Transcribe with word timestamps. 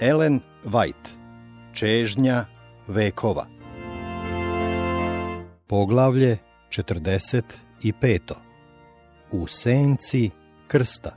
Ellen 0.00 0.40
White 0.64 1.10
Čežnja 1.72 2.46
vekova 2.88 3.46
Poglavlje 5.66 6.38
45. 6.68 8.32
U 9.32 9.46
senci 9.46 10.30
krsta 10.66 11.16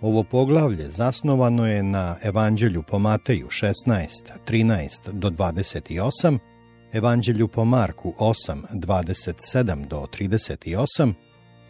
Ovo 0.00 0.22
poglavlje 0.22 0.88
zasnovano 0.88 1.66
je 1.66 1.82
na 1.82 2.16
Evanđelju 2.22 2.82
po 2.82 2.98
Mateju 2.98 3.46
16, 3.46 4.08
13 4.48 5.12
do 5.12 5.30
28, 5.30 6.38
Evanđelju 6.92 7.48
po 7.48 7.64
Marku 7.64 8.14
8, 8.18 8.62
27 8.72 9.86
do 9.86 10.06
38 10.18 11.12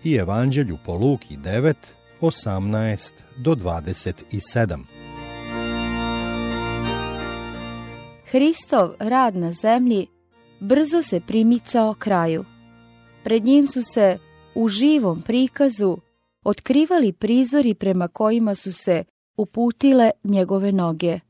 i 0.04 0.14
Evanđelju 0.14 0.78
po 0.84 0.94
Luki 0.94 1.36
9, 1.36 1.74
18 2.20 3.12
do 3.36 3.54
27. 3.54 4.99
Hristov 8.30 8.90
rad 8.98 9.36
na 9.36 9.52
zemlji 9.52 10.06
brzo 10.60 11.02
se 11.02 11.20
primicao 11.20 11.94
kraju. 11.94 12.44
Pred 13.24 13.44
njim 13.44 13.66
su 13.66 13.82
se 13.82 14.18
u 14.54 14.68
živom 14.68 15.22
prikazu 15.22 15.98
otkrivali 16.44 17.12
prizori 17.12 17.74
prema 17.74 18.08
kojima 18.08 18.54
su 18.54 18.72
se 18.72 19.04
uputile 19.36 20.10
njegove 20.24 20.72
noge. 20.72 21.20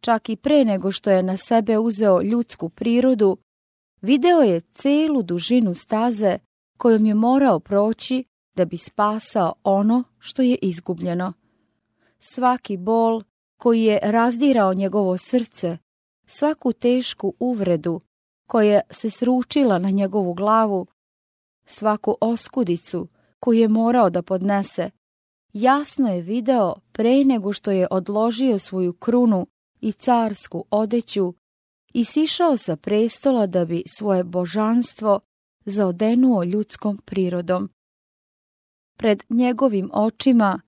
Čak 0.00 0.28
i 0.28 0.36
pre 0.36 0.64
nego 0.64 0.90
što 0.90 1.10
je 1.10 1.22
na 1.22 1.36
sebe 1.36 1.78
uzeo 1.78 2.22
ljudsku 2.22 2.68
prirodu, 2.68 3.36
video 4.02 4.40
je 4.40 4.60
celu 4.60 5.22
dužinu 5.22 5.74
staze 5.74 6.38
kojom 6.78 7.06
je 7.06 7.14
morao 7.14 7.60
proći 7.60 8.24
da 8.54 8.64
bi 8.64 8.76
spasao 8.76 9.52
ono 9.64 10.04
što 10.18 10.42
je 10.42 10.58
izgubljeno. 10.62 11.32
Svaki 12.18 12.76
bol 12.76 13.22
koji 13.56 13.82
je 13.82 14.00
razdirao 14.02 14.74
njegovo 14.74 15.16
srce, 15.16 15.78
svaku 16.26 16.72
tešku 16.72 17.34
uvredu 17.38 18.00
koja 18.46 18.80
se 18.90 19.10
sručila 19.10 19.78
na 19.78 19.90
njegovu 19.90 20.34
glavu, 20.34 20.86
svaku 21.64 22.16
oskudicu 22.20 23.08
koju 23.40 23.60
je 23.60 23.68
morao 23.68 24.10
da 24.10 24.22
podnese, 24.22 24.90
jasno 25.52 26.08
je 26.08 26.22
video 26.22 26.74
pre 26.92 27.24
nego 27.24 27.52
što 27.52 27.70
je 27.70 27.86
odložio 27.90 28.58
svoju 28.58 28.92
krunu 28.92 29.46
i 29.80 29.92
carsku 29.92 30.64
odeću 30.70 31.34
i 31.92 32.04
sišao 32.04 32.56
sa 32.56 32.76
prestola 32.76 33.46
da 33.46 33.64
bi 33.64 33.82
svoje 33.86 34.24
božanstvo 34.24 35.20
zaodenuo 35.64 36.44
ljudskom 36.44 36.98
prirodom. 37.04 37.70
Pred 38.98 39.22
njegovim 39.28 39.90
očima 39.92 40.60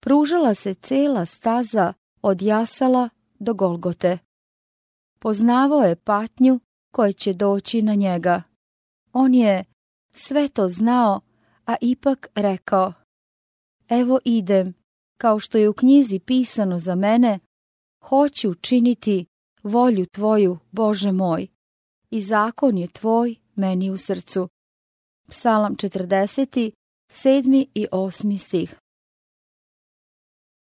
pružala 0.00 0.54
se 0.54 0.74
cela 0.74 1.26
staza 1.26 1.92
od 2.22 2.42
jasala 2.42 3.08
do 3.38 3.54
Golgote. 3.54 4.18
Poznavao 5.18 5.80
je 5.80 5.96
patnju 5.96 6.60
koja 6.92 7.12
će 7.12 7.32
doći 7.32 7.82
na 7.82 7.94
njega. 7.94 8.42
On 9.12 9.34
je 9.34 9.64
sve 10.12 10.48
to 10.48 10.68
znao, 10.68 11.20
a 11.66 11.74
ipak 11.80 12.28
rekao, 12.34 12.92
evo 13.88 14.20
idem, 14.24 14.74
kao 15.18 15.38
što 15.38 15.58
je 15.58 15.68
u 15.68 15.72
knjizi 15.74 16.18
pisano 16.18 16.78
za 16.78 16.94
mene, 16.94 17.38
hoću 18.04 18.54
činiti 18.54 19.26
volju 19.62 20.06
tvoju, 20.06 20.58
Bože 20.72 21.12
moj, 21.12 21.46
i 22.10 22.20
zakon 22.20 22.78
je 22.78 22.88
tvoj 22.88 23.36
meni 23.54 23.90
u 23.90 23.96
srcu. 23.96 24.48
Psalam 25.28 25.74
40. 25.74 26.70
7. 27.10 27.66
i 27.74 27.86
8. 27.92 28.36
stih. 28.38 28.74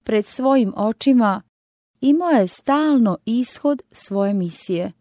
Pred 0.05 0.27
svojim 0.27 0.73
očima 0.77 1.43
imao 2.05 2.31
je 2.31 2.49
stalno 2.49 3.19
ishod 3.25 3.83
svoje 3.91 4.35
misije. 4.35 4.93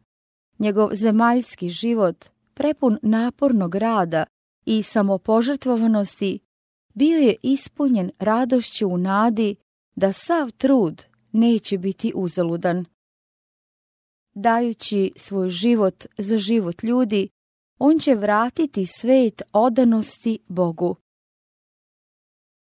Njegov 0.59 0.89
zemaljski 0.93 1.69
život, 1.69 2.25
prepun 2.53 2.97
napornog 3.01 3.75
rada 3.75 4.25
i 4.65 4.83
samopožrtvovanosti, 4.83 6.39
bio 6.93 7.19
je 7.19 7.35
ispunjen 7.43 8.11
radošću 8.19 8.87
u 8.87 8.97
nadi 8.97 9.55
da 9.95 10.11
sav 10.11 10.51
trud 10.51 11.03
neće 11.31 11.77
biti 11.77 12.11
uzaludan. 12.15 12.85
Dajući 14.35 15.11
svoj 15.15 15.49
život 15.49 16.05
za 16.17 16.37
život 16.37 16.83
ljudi, 16.83 17.29
on 17.79 17.99
će 17.99 18.15
vratiti 18.15 18.85
svet 18.85 19.41
odanosti 19.53 20.39
Bogu. 20.47 20.95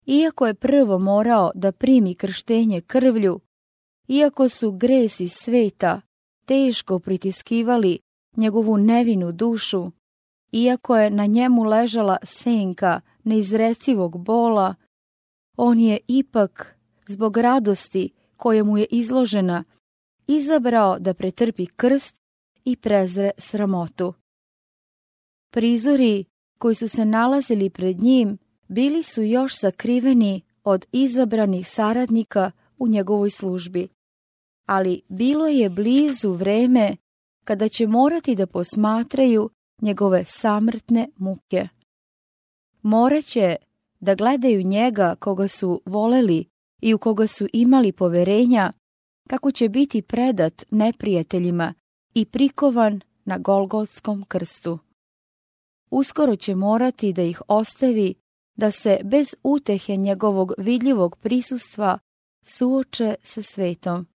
Iako 0.06 0.48
je 0.48 0.54
prvo 0.54 1.00
morao 1.00 1.52
da 1.56 1.72
primi 1.72 2.16
krštenje 2.16 2.82
krvlju, 2.82 3.40
iako 4.12 4.50
su 4.50 4.72
gresi 4.72 5.28
sveta 5.28 6.02
teško 6.46 7.00
pritiskivali 7.00 8.00
njegovu 8.38 8.78
nevinu 8.78 9.32
dušu, 9.32 9.92
iako 10.52 10.98
je 10.98 11.10
na 11.10 11.26
njemu 11.26 11.64
ležala 11.64 12.18
senka 12.24 13.02
neizrecivog 13.24 14.24
bola, 14.24 14.76
on 15.58 15.80
je 15.80 16.00
ipak, 16.08 16.76
zbog 17.08 17.38
radosti 17.38 18.10
koje 18.38 18.64
mu 18.64 18.78
je 18.78 18.86
izložena, 18.92 19.64
izabrao 20.28 21.00
da 21.00 21.14
pretrpi 21.14 21.66
krst 21.66 22.16
i 22.66 22.76
prezre 22.76 23.32
sramotu. 23.38 24.14
Prizori 25.54 26.26
koji 26.58 26.76
su 26.76 26.88
se 26.88 27.06
nalazili 27.06 27.70
pred 27.70 28.00
njim 28.00 28.38
bili 28.68 29.04
su 29.04 29.24
još 29.24 29.56
sakriveni 29.56 30.42
od 30.64 30.86
izabranih 30.92 31.68
saradnika 31.68 32.52
u 32.78 32.88
njegovoj 32.88 33.30
službi. 33.30 33.88
Ali 34.72 35.02
bilo 35.10 35.48
je 35.48 35.70
blizu 35.70 36.32
vreme 36.34 36.96
kada 37.44 37.68
će 37.68 37.88
morati 37.88 38.36
da 38.36 38.48
posmatraju 38.48 39.50
njegove 39.82 40.26
samrtne 40.26 41.08
muke. 41.18 41.68
Moraće 42.82 43.56
da 44.00 44.16
gledaju 44.16 44.64
njega 44.64 45.16
koga 45.20 45.48
su 45.48 45.82
voleli 45.86 46.46
i 46.82 46.94
u 46.94 46.98
koga 46.98 47.28
su 47.28 47.48
imali 47.54 47.92
poverenja, 47.92 48.74
kako 49.30 49.52
će 49.52 49.70
biti 49.70 50.02
predat 50.02 50.64
neprijateljima 50.72 51.74
i 52.14 52.26
prikovan 52.26 53.02
na 53.26 53.38
Golgotskom 53.38 54.26
krstu. 54.28 54.80
Uskoro 55.90 56.36
će 56.36 56.56
morati 56.56 57.14
da 57.14 57.22
ih 57.22 57.42
ostavi 57.48 58.14
da 58.56 58.72
se 58.72 59.00
bez 59.04 59.36
utehe 59.44 59.96
njegovog 59.96 60.54
vidljivog 60.58 61.18
prisustva 61.18 62.00
suoče 62.44 63.16
sa 63.24 63.42
svetom. 63.42 64.11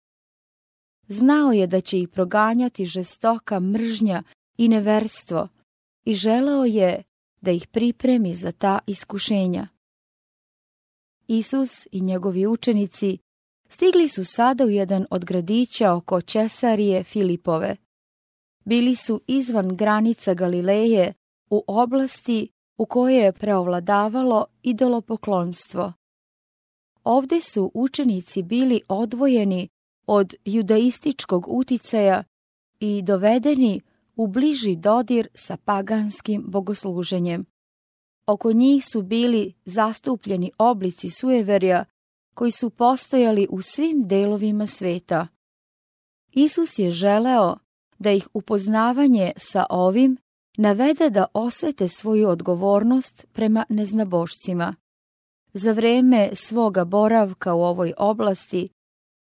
Znao 1.08 1.52
je 1.52 1.68
da 1.68 1.82
će 1.82 2.00
ih 2.00 2.10
proganjati 2.10 2.86
žestoka 2.86 3.60
mržnja 3.60 4.24
i 4.58 4.68
neverstvo 4.68 5.48
i 6.06 6.14
želeo 6.14 6.66
je 6.66 7.04
da 7.42 7.52
ih 7.52 7.68
pripremi 7.68 8.34
za 8.34 8.52
ta 8.52 8.80
iskušenja. 8.88 9.68
Isus 11.28 11.88
i 11.92 12.02
njegovi 12.02 12.48
učenici 12.48 13.18
stigli 13.70 14.08
su 14.08 14.24
sada 14.24 14.66
u 14.66 14.70
jedan 14.70 15.06
od 15.10 15.26
gradića 15.26 15.94
oko 15.94 16.22
Česarije 16.22 17.04
Filipove. 17.04 17.76
Bili 18.66 18.96
su 18.96 19.22
izvan 19.28 19.76
granica 19.76 20.34
Galileje 20.34 21.14
u 21.50 21.64
oblasti 21.68 22.50
u 22.78 22.86
kojoj 22.86 23.24
je 23.24 23.34
preovladavalo 23.34 24.46
idolopoklonstvo. 24.64 25.94
Ovde 27.04 27.42
su 27.42 27.72
učenici 27.74 28.44
bili 28.44 28.82
odvojeni 28.88 29.68
od 30.08 30.34
judaističkog 30.46 31.46
uticaja 31.48 32.24
i 32.80 33.02
dovedeni 33.02 33.82
u 34.16 34.28
bliži 34.28 34.76
dodir 34.76 35.28
sa 35.34 35.58
paganskim 35.58 36.44
bogosluženjem. 36.48 37.46
Oko 38.28 38.52
njih 38.52 38.86
su 38.86 39.02
bili 39.02 39.54
zastupljeni 39.66 40.52
oblici 40.58 41.09
sujeverja 41.09 41.85
koji 42.34 42.52
su 42.52 42.70
postojali 42.70 43.47
u 43.50 43.62
svim 43.62 44.08
delovima 44.08 44.68
sveta. 44.68 45.28
Isus 46.32 46.79
je 46.79 46.91
želeo 46.91 47.58
da 48.00 48.12
ih 48.12 48.28
upoznavanje 48.34 49.32
sa 49.38 49.66
ovim 49.70 50.18
navede 50.58 51.09
da 51.09 51.26
osete 51.34 51.88
svoju 51.88 52.29
odgovornost 52.29 53.26
prema 53.34 53.66
neznabošcima. 53.70 54.76
Za 55.53 55.72
vreme 55.72 56.29
svoga 56.34 56.85
boravka 56.85 57.53
u 57.53 57.62
ovoj 57.62 57.94
oblasti 57.97 58.70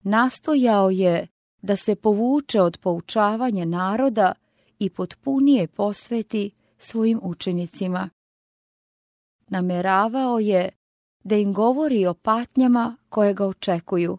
nastojao 0.04 0.90
je 0.90 1.28
da 1.62 1.76
se 1.76 1.96
povuče 1.96 2.62
od 2.62 2.78
poučavanja 2.78 3.66
naroda 3.66 4.34
i 4.80 4.90
potpunije 4.90 5.68
posveti 5.68 6.52
svojim 6.78 7.20
učenicima. 7.24 8.10
Nameravao 9.48 10.40
je 10.40 10.70
da 11.24 11.36
im 11.36 11.54
govori 11.54 12.06
o 12.06 12.14
patnjama 12.14 12.98
koje 13.10 13.34
ga 13.34 13.46
očekuju. 13.46 14.18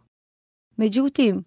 Međutim, 0.76 1.44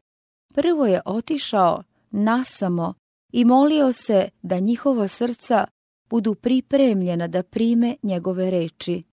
prvo 0.54 0.86
je 0.86 1.02
otišao 1.06 1.84
nasamo 2.12 2.94
i 3.32 3.46
molio 3.46 3.94
se 3.94 4.30
da 4.42 4.60
njihova 4.60 5.08
srca 5.08 5.68
budu 6.10 6.36
pripremljena 6.36 7.28
da 7.28 7.44
prime 7.44 7.96
njegove 8.04 8.52
reči. 8.52 9.04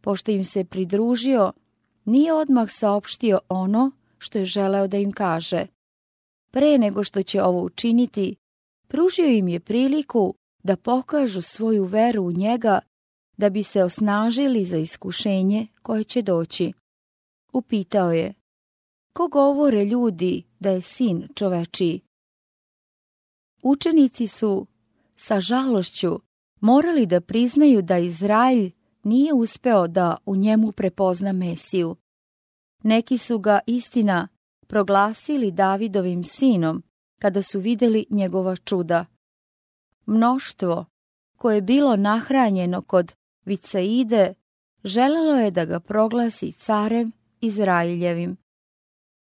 Pošto 0.00 0.30
im 0.30 0.44
se 0.44 0.64
pridružio, 0.64 1.52
nije 2.04 2.32
odmah 2.32 2.68
saopštio 2.70 3.38
ono 3.48 3.90
što 4.20 4.38
je 4.38 4.44
želeo 4.44 4.86
da 4.86 4.96
im 4.96 5.12
kaže. 5.12 5.66
Pre 6.52 6.78
nego 6.78 7.04
što 7.04 7.22
će 7.22 7.42
ovo 7.42 7.62
učiniti, 7.62 8.36
pružio 8.88 9.26
im 9.26 9.48
je 9.48 9.60
priliku 9.60 10.34
da 10.62 10.76
pokažu 10.76 11.42
svoju 11.42 11.84
veru 11.84 12.22
u 12.22 12.32
njega 12.32 12.80
da 13.36 13.50
bi 13.50 13.62
se 13.62 13.84
osnažili 13.84 14.64
za 14.64 14.76
iskušenje 14.76 15.66
koje 15.82 16.04
će 16.04 16.22
doći. 16.22 16.72
Upitao 17.52 18.12
je, 18.12 18.34
ko 19.12 19.28
govore 19.28 19.84
ljudi 19.84 20.42
da 20.58 20.70
je 20.70 20.80
sin 20.80 21.28
čovečiji? 21.34 22.00
Učenici 23.62 24.26
su, 24.26 24.66
sa 25.16 25.40
žalošću, 25.40 26.20
morali 26.60 27.06
da 27.06 27.20
priznaju 27.20 27.82
da 27.82 27.98
Izraelj 27.98 28.72
nije 29.04 29.34
uspeo 29.34 29.88
da 29.88 30.16
u 30.26 30.36
njemu 30.36 30.72
prepozna 30.72 31.32
Mesiju. 31.32 31.96
Neki 32.82 33.18
su 33.18 33.38
ga, 33.38 33.60
istina, 33.66 34.28
proglasili 34.66 35.50
Davidovim 35.50 36.24
sinom 36.24 36.82
kada 37.18 37.42
su 37.42 37.60
videli 37.60 38.04
njegova 38.10 38.56
čuda. 38.56 39.06
Mnoštvo, 40.06 40.84
koje 41.36 41.54
je 41.54 41.62
bilo 41.62 41.96
nahranjeno 41.96 42.82
kod 42.82 43.14
Viceide, 43.44 44.34
želelo 44.84 45.34
je 45.34 45.50
da 45.50 45.64
ga 45.64 45.80
proglasi 45.80 46.52
carem 46.52 47.12
Izraeljevim. 47.40 48.36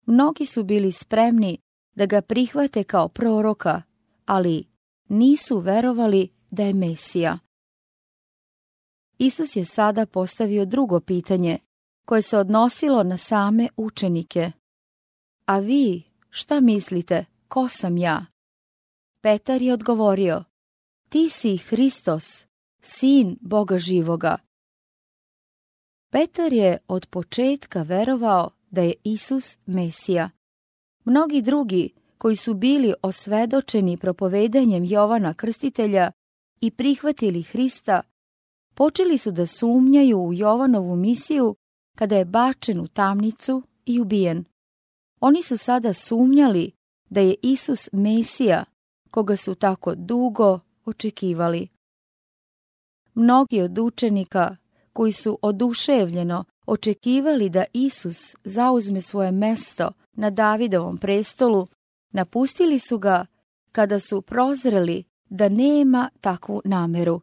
Mnogi 0.07 0.47
su 0.47 0.65
bili 0.65 0.93
spremni 0.93 1.59
da 1.95 2.07
ga 2.07 2.23
prihvate 2.23 2.85
kao 2.85 3.09
proroka, 3.09 3.83
ali 4.25 4.65
nisu 5.09 5.59
verovali 5.59 6.29
da 6.51 6.63
je 6.63 6.75
Mesija. 6.75 7.39
Isus 9.19 9.57
je 9.57 9.65
sada 9.65 10.07
postavio 10.07 10.65
drugo 10.65 11.01
pitanje, 11.01 11.59
koje 12.07 12.23
se 12.23 12.39
odnosilo 12.39 13.03
na 13.03 13.17
same 13.17 13.69
učenike. 13.77 14.53
A 15.45 15.59
vi, 15.59 16.03
šta 16.31 16.61
mislite, 16.61 17.25
ko 17.49 17.69
sam 17.69 17.97
ja? 17.97 18.27
Petar 19.21 19.63
je 19.63 19.73
odgovorio, 19.73 20.45
ti 21.09 21.29
si 21.29 21.57
Hristos, 21.57 22.47
sin 22.81 23.37
Boga 23.41 23.79
živoga. 23.79 24.37
Petar 26.11 26.53
je 26.53 26.79
od 26.89 27.07
početka 27.07 27.83
verovao 27.83 28.51
da 28.71 28.83
je 28.83 28.95
Isus 29.05 29.59
Mesija. 29.67 30.31
Mnogi 31.05 31.43
drugi 31.43 31.91
koji 32.19 32.37
su 32.37 32.55
bili 32.55 32.95
osvedočeni 33.03 33.97
propovedanjem 33.97 34.85
Jovana 34.85 35.35
Krstitelja 35.35 36.11
i 36.61 36.71
prihvatili 36.71 37.43
Hrista, 37.43 38.03
počeli 38.75 39.19
su 39.19 39.31
da 39.31 39.47
sumnjaju 39.47 40.19
u 40.19 40.33
Jovanovu 40.33 40.97
misiju 40.97 41.57
kada 41.97 42.17
je 42.17 42.25
bačen 42.25 42.81
u 42.81 42.89
tamnicu 42.89 43.63
i 43.87 44.01
ubijen. 44.01 44.45
Oni 45.21 45.43
su 45.43 45.57
sada 45.57 45.93
sumnjali 45.93 46.73
da 47.11 47.21
je 47.21 47.35
Isus 47.43 47.89
Mesija, 47.93 48.65
koga 49.11 49.37
su 49.37 49.55
tako 49.55 49.95
dugo 49.95 50.61
očekivali. 50.85 51.69
Mnogi 53.15 53.61
od 53.61 53.79
učenika 53.79 54.57
koji 54.93 55.13
su 55.13 55.39
oduševljeno 55.43 56.45
očekivali 56.67 57.49
da 57.49 57.65
Isus 57.73 58.35
zauzme 58.45 59.01
svoje 59.01 59.33
mesto 59.33 59.93
na 60.13 60.31
Davidovom 60.31 60.99
prestolu, 60.99 61.67
napustili 62.11 62.79
su 62.79 62.99
ga 62.99 63.27
kada 63.73 64.01
su 64.01 64.23
prozreli 64.23 65.05
da 65.29 65.49
nema 65.49 66.11
takvu 66.21 66.63
nameru. 66.65 67.21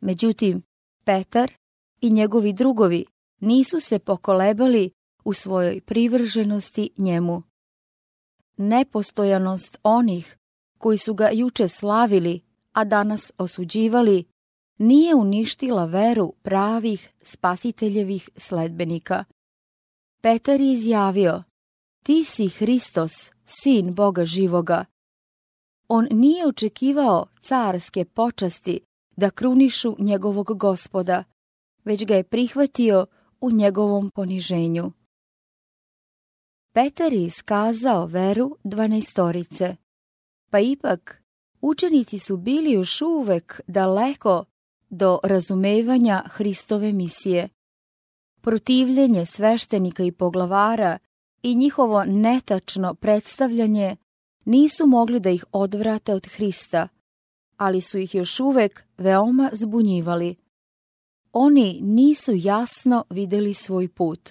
Međutim, 0.00 0.62
Petar 1.04 1.52
i 2.00 2.10
njegovi 2.10 2.52
drugovi 2.52 3.04
nisu 3.40 3.80
se 3.80 3.98
pokolebali 3.98 4.90
u 5.24 5.32
svojoj 5.32 5.80
privrženosti 5.80 6.90
njemu. 6.96 7.42
Nepostojanost 8.56 9.78
onih 9.82 10.36
koji 10.78 10.98
su 10.98 11.14
ga 11.14 11.28
juče 11.32 11.68
slavili, 11.68 12.40
a 12.72 12.84
danas 12.84 13.32
osuđivali, 13.38 14.24
nije 14.78 15.14
uništila 15.14 15.84
veru 15.84 16.32
pravih 16.42 17.12
spasiteljevih 17.22 18.30
sledbenika. 18.36 19.24
Petar 20.22 20.60
je 20.60 20.72
izjavio, 20.72 21.42
ti 22.02 22.24
si 22.24 22.48
Hristos, 22.48 23.30
sin 23.44 23.94
Boga 23.94 24.24
živoga. 24.24 24.84
On 25.88 26.08
nije 26.10 26.46
očekivao 26.46 27.26
carske 27.40 28.04
počasti 28.04 28.80
da 29.16 29.30
krunišu 29.30 29.96
njegovog 29.98 30.58
gospoda, 30.58 31.24
već 31.86 32.04
ga 32.04 32.14
je 32.14 32.24
prihvatio 32.24 33.06
u 33.40 33.50
njegovom 33.50 34.10
poniženju. 34.10 34.92
Petar 36.72 37.12
je 37.12 37.24
iskazao 37.24 38.06
veru 38.06 38.56
dvanaestorice, 38.64 39.76
pa 40.50 40.60
ipak 40.60 41.22
učenici 41.60 42.18
su 42.18 42.36
bili 42.36 42.72
još 42.72 43.02
uvek 43.02 43.60
daleko 43.66 44.44
do 44.90 45.18
razumevanja 45.22 46.22
Hristove 46.26 46.92
misije. 46.92 47.48
Protivljenje 48.40 49.26
sveštenika 49.26 50.02
i 50.02 50.12
poglavara 50.12 50.98
i 51.42 51.54
njihovo 51.54 52.04
netačno 52.04 52.94
predstavljanje 52.94 53.96
nisu 54.44 54.86
mogli 54.86 55.20
da 55.20 55.30
ih 55.30 55.44
odvrate 55.52 56.14
od 56.14 56.26
Hrista, 56.26 56.88
ali 57.56 57.80
su 57.80 57.98
ih 57.98 58.14
još 58.14 58.40
uvek 58.40 58.84
veoma 58.98 59.50
zbunjivali. 59.52 60.45
Oni 61.38 61.80
nisu 61.82 62.32
jasno 62.34 63.04
videli 63.10 63.54
svoj 63.54 63.88
put. 63.88 64.30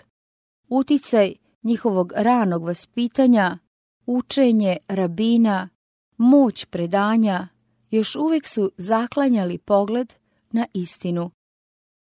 Uticaj 0.70 1.34
njihovog 1.64 2.14
ranog 2.16 2.64
vaspitanja, 2.64 3.58
učenje 4.06 4.78
rabina, 4.88 5.70
moć 6.18 6.66
predanja, 6.66 7.48
još 7.92 8.16
uvijek 8.16 8.48
su 8.48 8.72
zaklanjali 8.78 9.58
pogled 9.58 10.14
na 10.52 10.66
istinu. 10.74 11.32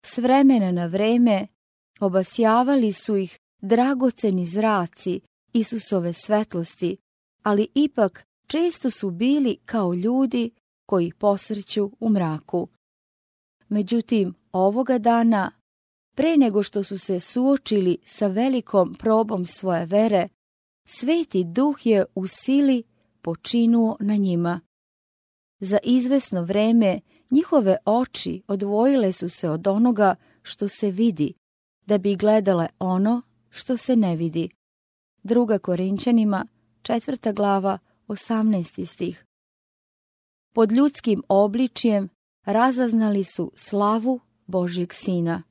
S 0.05 0.17
vremena 0.17 0.71
na 0.71 0.85
vreme 0.85 1.47
obasjavali 1.99 2.93
su 2.93 3.15
ih 3.15 3.39
dragoceni 3.61 4.45
zraci 4.45 5.21
Isusove 5.53 6.13
svetlosti, 6.13 6.97
ali 7.43 7.67
ipak 7.73 8.25
često 8.47 8.89
su 8.89 9.11
bili 9.11 9.57
kao 9.65 9.93
ljudi 9.93 10.51
koji 10.85 11.13
posrću 11.13 11.91
u 11.99 12.09
mraku. 12.09 12.67
Međutim, 13.67 14.38
ovoga 14.51 14.97
dana, 14.97 15.51
pre 16.15 16.37
nego 16.37 16.63
što 16.63 16.83
su 16.83 16.97
se 16.97 17.19
suočili 17.19 17.97
sa 18.03 18.27
velikom 18.27 18.95
probom 18.95 19.45
svoje 19.45 19.85
vere, 19.85 20.29
Sveti 20.91 21.43
duh 21.43 21.85
je 21.85 22.05
u 22.15 22.27
sili 22.27 22.83
počinuo 23.21 23.97
na 23.99 24.15
njima. 24.15 24.61
Za 25.59 25.77
izvesno 25.83 26.43
vreme 26.43 26.99
njihove 27.31 27.77
oči 27.85 28.41
odvojile 28.47 29.11
su 29.11 29.29
se 29.29 29.49
od 29.49 29.67
onoga 29.67 30.15
što 30.41 30.67
se 30.67 30.91
vidi, 30.91 31.33
da 31.85 31.97
bi 31.97 32.15
gledale 32.15 32.67
ono 32.79 33.21
što 33.49 33.77
se 33.77 33.95
ne 33.95 34.15
vidi. 34.15 34.49
Druga 35.23 35.59
Korinčanima, 35.59 36.45
četvrta 36.81 37.31
glava, 37.31 37.79
18. 38.07 38.85
stih. 38.85 39.25
Pod 40.53 40.71
ljudskim 40.71 41.23
obličijem 41.29 42.09
razaznali 42.45 43.23
su 43.23 43.51
slavu 43.55 44.19
Božjeg 44.49 44.93
sina. 44.93 45.43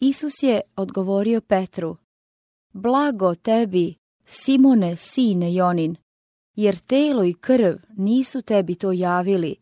Isus 0.00 0.42
je 0.42 0.60
odgovorio 0.76 1.40
Petru, 1.40 1.96
Blago 2.72 3.34
tebi, 3.34 3.94
Simone, 4.26 4.96
sine 4.96 5.54
Jonin, 5.54 5.96
jer 6.54 6.76
telo 6.76 7.24
i 7.24 7.34
krv 7.34 7.76
nisu 7.96 8.42
tebi 8.42 8.74
to 8.74 8.92
javili, 8.92 9.56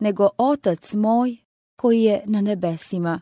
nego 0.00 0.28
Otac 0.38 0.94
moj 0.94 1.36
koji 1.76 2.02
je 2.02 2.22
na 2.26 2.40
nebesima. 2.40 3.20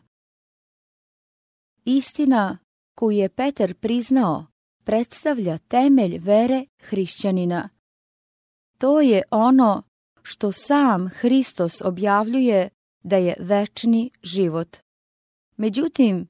Istina 1.85 2.57
koju 2.95 3.17
je 3.17 3.29
Petar 3.29 3.73
priznao 3.73 4.45
predstavlja 4.83 5.57
temelj 5.57 6.17
vere 6.17 6.65
hrišćanina. 6.79 7.69
To 8.77 9.01
je 9.01 9.23
ono 9.31 9.83
što 10.21 10.51
sam 10.51 11.09
Hristos 11.09 11.81
objavljuje 11.81 12.69
da 13.03 13.17
je 13.17 13.35
večni 13.39 14.11
život. 14.23 14.77
Međutim, 15.57 16.27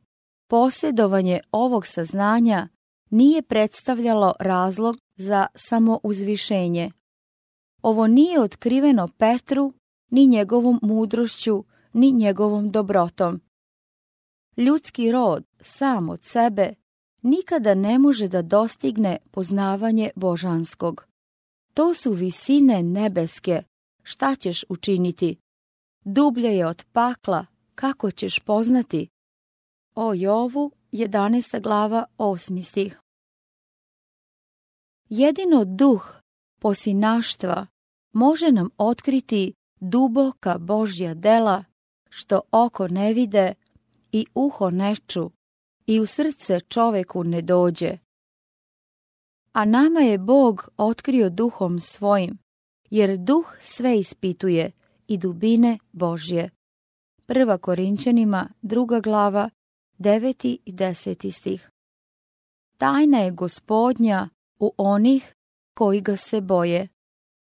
posjedovanje 0.47 1.39
ovog 1.51 1.85
saznanja 1.85 2.67
nije 3.09 3.41
predstavljalo 3.41 4.33
razlog 4.39 4.97
za 5.15 5.47
samouzvišenje. 5.55 6.91
Ovo 7.81 8.07
nije 8.07 8.41
otkriveno 8.41 9.07
Petru, 9.07 9.73
ni 10.09 10.27
njegovom 10.27 10.79
mudrošću, 10.81 11.63
ni 11.93 12.11
njegovom 12.11 12.71
dobrotom. 12.71 13.41
Ljudski 14.57 15.11
rod 15.11 15.43
sam 15.61 16.09
od 16.09 16.23
sebe 16.23 16.73
nikada 17.21 17.73
ne 17.73 17.99
može 17.99 18.27
da 18.27 18.41
dostigne 18.41 19.17
poznavanje 19.31 20.09
božanskog. 20.15 21.05
To 21.73 21.93
su 21.93 22.11
visine 22.11 22.83
nebeske, 22.83 23.63
šta 24.03 24.35
ćeš 24.35 24.65
učiniti? 24.69 25.40
Dublje 26.05 26.49
je 26.57 26.67
od 26.67 26.85
pakla, 26.91 27.45
kako 27.75 28.11
ćeš 28.11 28.39
poznati? 28.39 29.07
O 29.95 30.13
Jovu, 30.13 30.71
11. 30.91 31.61
glava, 31.61 32.05
8. 32.17 32.63
stih. 32.63 32.99
Jedino 35.09 35.65
duh 35.65 36.21
posinaštva 36.61 37.67
može 38.13 38.51
nam 38.51 38.69
otkriti 38.77 39.53
duboka 39.79 40.57
Božja 40.57 41.13
dela, 41.13 41.63
što 42.09 42.41
oko 42.51 42.87
ne 42.87 43.13
vide 43.13 43.53
i 44.11 44.25
uho 44.35 44.69
ne 44.69 44.95
ču 44.95 45.31
i 45.85 45.99
u 45.99 46.05
srce 46.05 46.59
čoveku 46.59 47.23
ne 47.23 47.41
dođe. 47.41 47.97
A 49.53 49.65
nama 49.65 49.99
je 49.99 50.17
Bog 50.17 50.69
otkrio 50.77 51.29
duhom 51.29 51.79
svojim, 51.79 52.37
jer 52.89 53.17
duh 53.17 53.57
sve 53.59 53.99
ispituje 53.99 54.71
i 55.11 55.17
dubine 55.17 55.77
Božje. 55.91 56.49
Prva 57.25 57.57
Korinčanima, 57.57 58.49
druga 58.61 58.99
glava, 58.99 59.49
deveti 59.97 60.59
i 60.65 60.71
deseti 60.71 61.31
stih. 61.31 61.69
Tajna 62.77 63.19
je 63.19 63.31
gospodnja 63.31 64.29
u 64.59 64.73
onih 64.77 65.33
koji 65.77 66.01
ga 66.01 66.17
se 66.17 66.41
boje, 66.41 66.87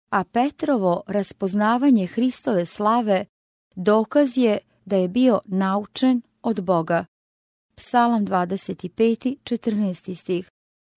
a 0.09 0.23
Petrovo 0.23 1.03
raspoznavanje 1.07 2.07
Hristove 2.07 2.65
slave 2.65 3.25
dokaz 3.75 4.37
je 4.37 4.57
da 4.85 4.95
je 4.95 5.07
bio 5.07 5.41
naučen 5.45 6.21
od 6.41 6.61
Boga. 6.61 7.05
Psalam 7.75 8.25
25. 8.25 9.37
14. 9.43 10.15
stih. 10.15 10.49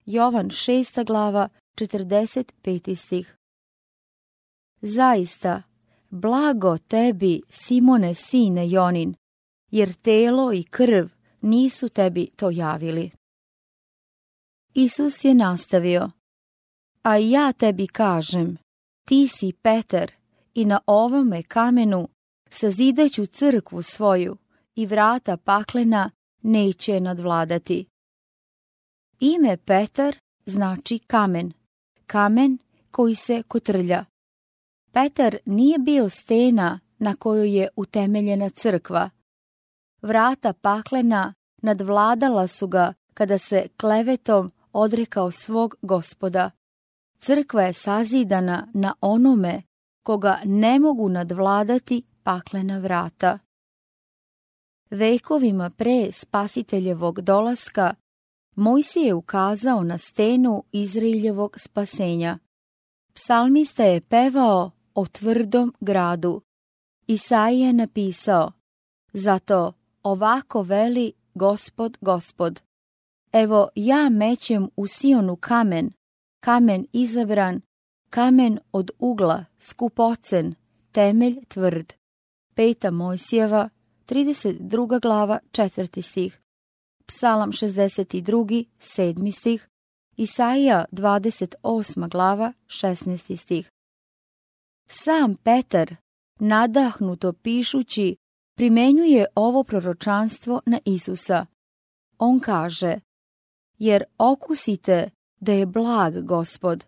Jovan 0.07 0.49
6. 0.49 1.05
glava 1.07 1.49
45. 1.77 2.95
stih. 2.95 3.37
Zaista, 4.83 5.63
blago 6.15 6.79
tebi, 6.79 7.43
Simone 7.49 8.15
sine 8.15 8.71
Jonin, 8.71 9.15
jer 9.71 9.93
telo 9.93 10.53
i 10.53 10.63
krv 10.63 11.09
nisu 11.41 11.89
tebi 11.89 12.31
to 12.37 12.51
javili. 12.51 13.11
Isus 14.75 15.25
je 15.25 15.35
nastavio, 15.35 16.11
a 17.03 17.17
ja 17.17 17.53
tebi 17.53 17.87
kažem, 17.87 18.57
ti 19.09 19.29
si 19.29 19.53
Peter 19.53 20.13
i 20.55 20.65
na 20.65 20.81
ovome 20.87 21.43
kamenu 21.43 22.09
sazidaću 22.51 23.27
crkvu 23.27 23.83
svoju 23.83 24.37
i 24.75 24.87
vrata 24.87 25.37
paklena 25.37 26.11
neće 26.43 27.01
nadvladati. 27.01 27.87
Ime 29.21 29.57
Petar 29.57 30.17
znači 30.47 30.99
kamen, 30.99 31.53
kamen 32.07 32.59
koji 32.91 33.15
se 33.15 33.43
kotrlja. 33.43 34.05
Petar 34.95 35.37
nije 35.47 35.79
bio 35.79 36.09
stena 36.09 36.81
na 36.99 37.17
kojoj 37.17 37.59
je 37.59 37.69
utemeljena 37.77 38.51
crkva. 38.51 39.11
Vrata 40.03 40.53
paklena 40.53 41.35
nadvladala 41.63 42.47
su 42.47 42.67
ga 42.67 42.95
kada 43.15 43.39
se 43.39 43.67
klevetom 43.77 44.53
odrekao 44.73 45.31
svog 45.31 45.75
gospoda. 45.83 46.51
Crkva 47.19 47.63
je 47.63 47.73
sazidana 47.73 48.69
na 48.75 48.95
onome 49.01 49.63
koga 50.03 50.41
ne 50.45 50.79
mogu 50.79 51.09
nadvladati 51.09 52.03
paklena 52.23 52.79
vrata. 52.79 53.39
Vekovima 54.91 55.71
pre 55.71 56.13
spasiteljevog 56.13 57.21
dolaska 57.21 57.95
Mojsi 58.57 59.01
je 59.01 59.15
ukazao 59.15 59.83
na 59.83 59.99
stenu 59.99 60.65
Izraeljevog 60.73 61.61
spasenja. 61.61 62.39
Psalmista 63.15 63.85
je 63.85 64.01
pevao 64.01 64.71
o 64.95 65.07
tvrdom 65.07 65.75
gradu. 65.81 66.43
Isaija 67.07 67.67
je 67.67 67.73
napisao, 67.73 68.53
zato 69.13 69.73
ovako 70.03 70.63
veli 70.63 71.13
gospod 71.35 71.99
gospod. 72.01 72.63
Evo 73.33 73.69
ja 73.75 74.09
mećem 74.09 74.69
u 74.77 74.87
Sionu 74.87 75.37
kamen, 75.37 75.91
kamen 76.41 76.87
izabran, 76.93 77.61
kamen 78.11 78.59
od 78.73 78.91
ugla, 78.99 79.45
skupocen, 79.59 80.55
temelj 80.93 81.45
tvrd. 81.49 81.93
Peta 82.55 82.91
Mojsijeva, 82.91 83.69
32. 84.07 85.01
glava, 85.01 85.39
4. 85.53 86.03
stih. 86.03 86.41
Psalam 87.07 87.53
62. 87.53 88.65
7. 88.79 89.33
stih. 89.33 89.69
Isaija 90.17 90.85
28. 90.93 92.09
glava, 92.09 92.53
16. 92.67 93.37
stih. 93.37 93.74
Sam 94.89 95.37
Petar, 95.37 95.97
nadahnuto 96.39 97.33
pišući, 97.33 98.17
primenjuje 98.57 99.27
ovo 99.35 99.65
proročanstvo 99.65 100.61
na 100.67 100.79
Isusa. 100.85 101.47
On 102.19 102.41
kaže, 102.41 103.01
jer 103.79 104.05
okusite 104.19 105.11
da 105.41 105.53
je 105.53 105.67
blag 105.67 106.15
gospod. 106.25 106.87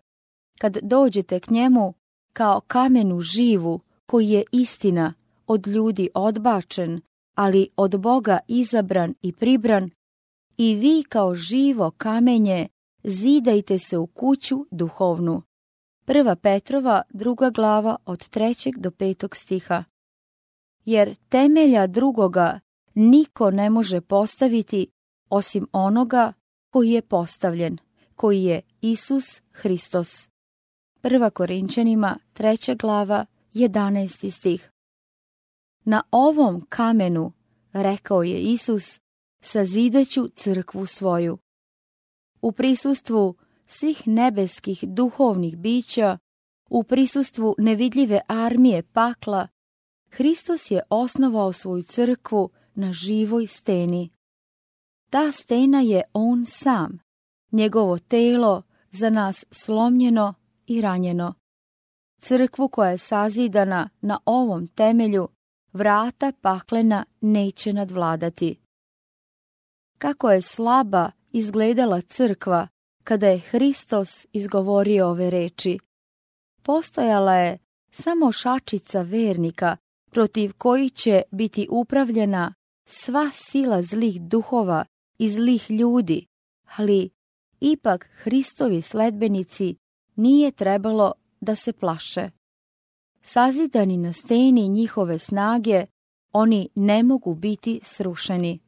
Kad 0.59 0.77
dođete 0.81 1.39
k 1.39 1.49
njemu 1.49 1.93
kao 2.33 2.61
kamenu 2.67 3.21
živu, 3.21 3.79
koji 4.05 4.29
je 4.29 4.43
istina, 4.51 5.13
od 5.47 5.67
ljudi 5.67 6.09
odbačen, 6.13 7.01
ali 7.35 7.69
od 7.75 7.99
Boga 7.99 8.39
izabran 8.47 9.13
i 9.21 9.33
pribran, 9.33 9.89
i 10.57 10.75
vi 10.75 11.03
kao 11.09 11.35
živo 11.35 11.91
kamenje 11.91 12.67
zidajte 13.03 13.79
se 13.79 13.97
u 13.97 14.07
kuću 14.07 14.65
duhovnu. 14.71 15.41
Prva 16.07 16.35
Petrova, 16.35 17.01
druga 17.09 17.49
glava 17.49 17.95
od 18.05 18.29
trećeg 18.29 18.77
do 18.77 18.91
petog 18.91 19.35
stiha. 19.35 19.83
Jer 20.85 21.15
temelja 21.29 21.87
drugoga 21.87 22.59
niko 22.95 23.51
ne 23.51 23.69
može 23.69 24.01
postaviti 24.01 24.87
osim 25.29 25.67
onoga 25.71 26.33
koji 26.69 26.91
je 26.91 27.01
postavljen, 27.01 27.77
koji 28.15 28.43
je 28.43 28.61
Isus 28.81 29.41
Hristos. 29.51 30.29
Prva 31.01 31.29
Korinčanima, 31.29 32.17
treća 32.33 32.75
glava, 32.75 33.25
11. 33.53 34.31
stih. 34.31 34.71
Na 35.85 36.03
ovom 36.11 36.65
kamenu, 36.69 37.31
rekao 37.73 38.23
je 38.23 38.41
Isus, 38.41 38.99
sazidaću 39.41 40.27
crkvu 40.27 40.85
svoju. 40.85 41.37
U 42.41 42.51
prisustvu 42.51 43.35
svih 43.67 44.07
nebeskih 44.07 44.83
duhovnih 44.83 45.57
bića, 45.57 46.17
u 46.69 46.83
prisustvu 46.83 47.55
nevidljive 47.57 48.21
armije 48.27 48.83
pakla, 48.83 49.47
Hristos 50.09 50.71
je 50.71 50.81
osnovao 50.89 51.53
svoju 51.53 51.83
crkvu 51.83 52.49
na 52.75 52.91
živoj 52.91 53.47
steni. 53.47 54.09
Ta 55.09 55.31
stena 55.31 55.81
je 55.81 56.03
On 56.13 56.45
sam, 56.45 56.99
njegovo 57.51 57.97
telo 57.97 58.63
za 58.91 59.09
nas 59.09 59.45
slomljeno 59.51 60.33
i 60.67 60.81
ranjeno. 60.81 61.33
Crkvu 62.21 62.69
koja 62.69 62.89
je 62.89 62.97
sazidana 62.97 63.89
na 64.01 64.19
ovom 64.25 64.67
temelju, 64.67 65.27
vrata 65.73 66.31
paklena 66.41 67.05
neće 67.21 67.73
nadvladati. 67.73 68.59
Kako 69.97 70.31
je 70.31 70.41
slaba 70.41 71.11
izgledala 71.31 72.01
crkva 72.01 72.67
kada 73.07 73.27
je 73.27 73.39
Hristos 73.39 74.25
izgovorio 74.33 75.07
ove 75.07 75.29
reči. 75.29 75.79
Postojala 76.61 77.35
je 77.35 77.57
samo 77.91 78.31
šačica 78.31 79.01
vernika 79.01 79.77
protiv 80.11 80.53
koji 80.57 80.89
će 80.89 81.21
biti 81.31 81.67
upravljena 81.71 82.53
sva 82.85 83.29
sila 83.33 83.81
zlih 83.81 84.21
duhova 84.21 84.85
i 85.17 85.29
zlih 85.29 85.71
ljudi, 85.71 86.25
ali 86.75 87.09
ipak 87.59 88.09
Hristovi 88.13 88.81
sledbenici 88.81 89.75
nije 90.15 90.51
trebalo 90.51 91.11
da 91.41 91.55
se 91.55 91.73
plaše. 91.73 92.29
Sazidani 93.21 93.97
na 93.97 94.13
steni 94.13 94.67
njihove 94.67 95.19
snage, 95.19 95.85
oni 96.31 96.69
ne 96.75 97.03
mogu 97.03 97.35
biti 97.35 97.79
srušeni. 97.83 98.59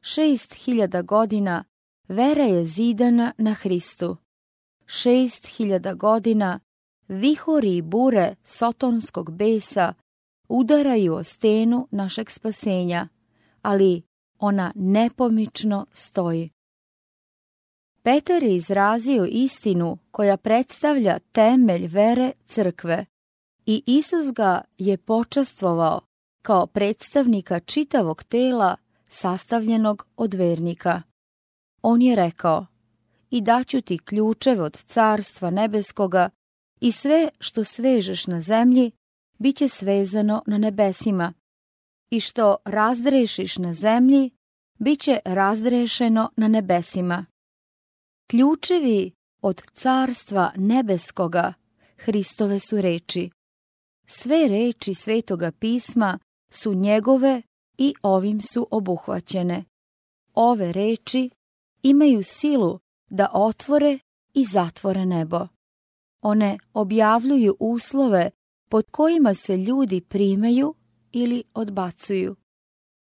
Šest 0.00 0.54
hiljada 0.54 1.02
godina 1.02 1.64
vera 2.08 2.44
je 2.44 2.66
zidana 2.66 3.32
na 3.38 3.54
Hristu. 3.54 4.16
Šest 4.86 5.46
hiljada 5.46 5.94
godina 5.94 6.60
vihori 7.08 7.76
i 7.76 7.82
bure 7.82 8.34
sotonskog 8.44 9.32
besa 9.32 9.94
udaraju 10.48 11.14
o 11.14 11.24
stenu 11.24 11.88
našeg 11.90 12.30
spasenja, 12.30 13.08
ali 13.62 14.02
ona 14.38 14.72
nepomično 14.74 15.86
stoji. 15.92 16.50
Petar 18.02 18.42
je 18.42 18.56
izrazio 18.56 19.24
istinu 19.24 19.98
koja 20.10 20.36
predstavlja 20.36 21.18
temelj 21.18 21.86
vere 21.86 22.32
crkve 22.46 23.06
i 23.66 23.82
Isus 23.86 24.32
ga 24.32 24.60
je 24.78 24.96
počastvovao 24.96 26.00
kao 26.42 26.66
predstavnika 26.66 27.60
čitavog 27.60 28.24
tela 28.24 28.76
sastavljenog 29.08 30.06
od 30.16 30.34
vernika. 30.34 31.02
On 31.86 32.02
je 32.02 32.16
rekao, 32.16 32.66
i 33.30 33.40
daću 33.40 33.80
ti 33.80 33.98
ključev 33.98 34.62
od 34.62 34.82
carstva 34.82 35.50
nebeskoga 35.50 36.30
i 36.80 36.92
sve 36.92 37.28
što 37.40 37.64
svežeš 37.64 38.26
na 38.26 38.40
zemlji, 38.40 38.90
bit 39.38 39.56
će 39.56 39.68
svezano 39.68 40.42
na 40.46 40.58
nebesima 40.58 41.32
i 42.10 42.20
što 42.20 42.56
razdrešiš 42.64 43.58
na 43.58 43.74
zemlji, 43.74 44.30
bit 44.78 45.00
će 45.00 45.18
razdrešeno 45.24 46.30
na 46.36 46.48
nebesima. 46.48 47.26
Ključevi 48.30 49.12
od 49.42 49.62
carstva 49.72 50.52
nebeskoga 50.56 51.52
Hristove 51.96 52.60
su 52.60 52.80
reči. 52.80 53.30
Sve 54.06 54.48
reči 54.48 54.94
svetoga 54.94 55.52
pisma 55.52 56.18
su 56.50 56.74
njegove 56.74 57.42
i 57.78 57.94
ovim 58.02 58.40
su 58.42 58.68
obuhvaćene. 58.70 59.64
Ove 60.34 60.72
reči 60.72 61.30
imaju 61.84 62.22
silu 62.22 62.78
da 63.10 63.30
otvore 63.32 63.98
i 64.34 64.44
zatvore 64.44 65.06
nebo. 65.06 65.46
One 66.22 66.58
objavljuju 66.72 67.56
uslove 67.60 68.30
pod 68.68 68.90
kojima 68.90 69.34
se 69.34 69.56
ljudi 69.56 70.00
primaju 70.00 70.74
ili 71.12 71.44
odbacuju. 71.54 72.36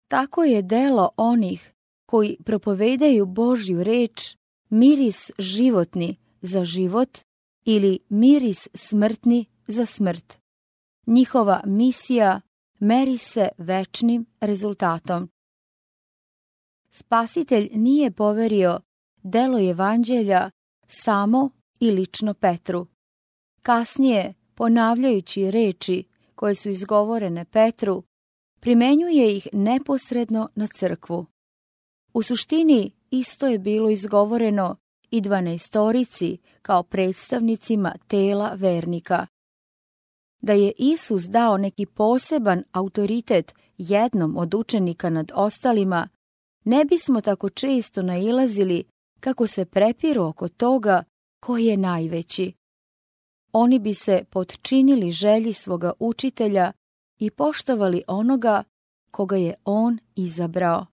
Tako 0.07 0.43
je 0.43 0.61
delo 0.61 1.09
onih 1.17 1.73
koji 2.05 2.37
propovedaju 2.45 3.25
Božju 3.25 3.83
reč 3.83 4.35
miris 4.69 5.31
životni 5.37 6.15
za 6.41 6.65
život 6.65 7.19
ili 7.65 7.99
miris 8.09 8.67
smrtni 8.73 9.45
za 9.67 9.85
smrt. 9.85 10.39
Njihova 11.07 11.61
misija 11.65 12.41
meri 12.79 13.17
se 13.17 13.49
večnim 13.57 14.25
rezultatom. 14.39 15.29
Spasitelj 16.93 17.69
nije 17.74 18.12
poverio 18.12 18.79
delo 19.24 19.69
evanđelja 19.69 20.50
samo 20.88 21.50
i 21.79 21.91
lično 21.91 22.33
Petru. 22.33 22.88
Kasnije, 23.62 24.33
ponavljajući 24.55 25.51
reči 25.51 26.03
koje 26.36 26.55
su 26.55 26.69
izgovorene 26.69 27.45
Petru, 27.45 28.03
primenjuje 28.60 29.38
ih 29.38 29.48
neposredno 29.53 30.50
na 30.55 30.67
crkvu. 30.67 31.25
U 32.13 32.24
suštini 32.24 32.91
isto 33.12 33.48
je 33.48 33.60
bilo 33.60 33.89
izgovoreno 33.89 34.75
i 35.12 35.21
dvanaestorici 35.21 36.38
kao 36.62 36.83
predstavnicima 36.83 37.95
tela 38.07 38.53
vernika. 38.53 39.27
Da 40.41 40.53
je 40.53 40.74
Isus 40.77 41.24
dao 41.24 41.57
neki 41.57 41.86
poseban 41.86 42.63
autoritet 42.71 43.55
jednom 43.77 44.38
od 44.38 44.53
učenika 44.53 45.10
nad 45.10 45.31
ostalima, 45.36 46.10
ne 46.65 46.86
bismo 46.86 47.22
tako 47.22 47.50
često 47.50 48.01
nailazili 48.01 48.84
kako 49.20 49.48
se 49.48 49.65
prepiru 49.65 50.24
oko 50.24 50.48
toga 50.48 51.03
ko 51.39 51.58
je 51.58 51.77
najveći. 51.77 52.53
Oni 53.53 53.80
bi 53.80 53.94
se 53.94 54.24
podčinili 54.30 55.12
želji 55.12 55.53
svoga 55.53 55.94
učitelja 56.00 56.72
i 57.20 57.32
poštovali 57.32 58.03
onoga 58.08 58.63
koga 59.12 59.36
je 59.36 59.53
on 59.65 60.00
izabrao. 60.15 60.86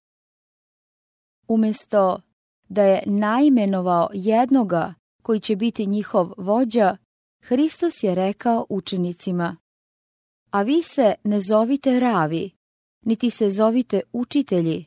Umjesto 1.48 2.20
da 2.68 2.82
je 2.82 3.02
naimenovao 3.06 4.08
jednoga 4.12 4.94
koji 5.22 5.40
će 5.40 5.56
biti 5.56 5.86
njihov 5.86 6.32
vođa, 6.36 6.96
Hristos 7.42 8.02
je 8.02 8.14
rekao 8.14 8.66
učenicima, 8.68 9.56
a 10.50 10.62
vi 10.62 10.82
se 10.82 11.14
ne 11.24 11.40
zovite 11.40 12.00
ravi, 12.00 12.50
niti 13.04 13.30
se 13.30 13.50
zovite 13.50 14.00
učitelji, 14.12 14.84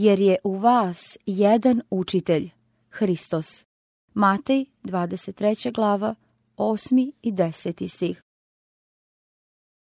jer 0.00 0.20
je 0.20 0.36
u 0.44 0.58
vas 0.58 1.18
jedan 1.26 1.82
učitelj, 1.90 2.50
Hristos. 2.90 3.66
Matej, 4.14 4.66
23. 4.82 5.72
glava, 5.74 6.14
8. 6.56 7.12
i 7.22 7.32
10. 7.32 7.88
stih. 7.88 8.22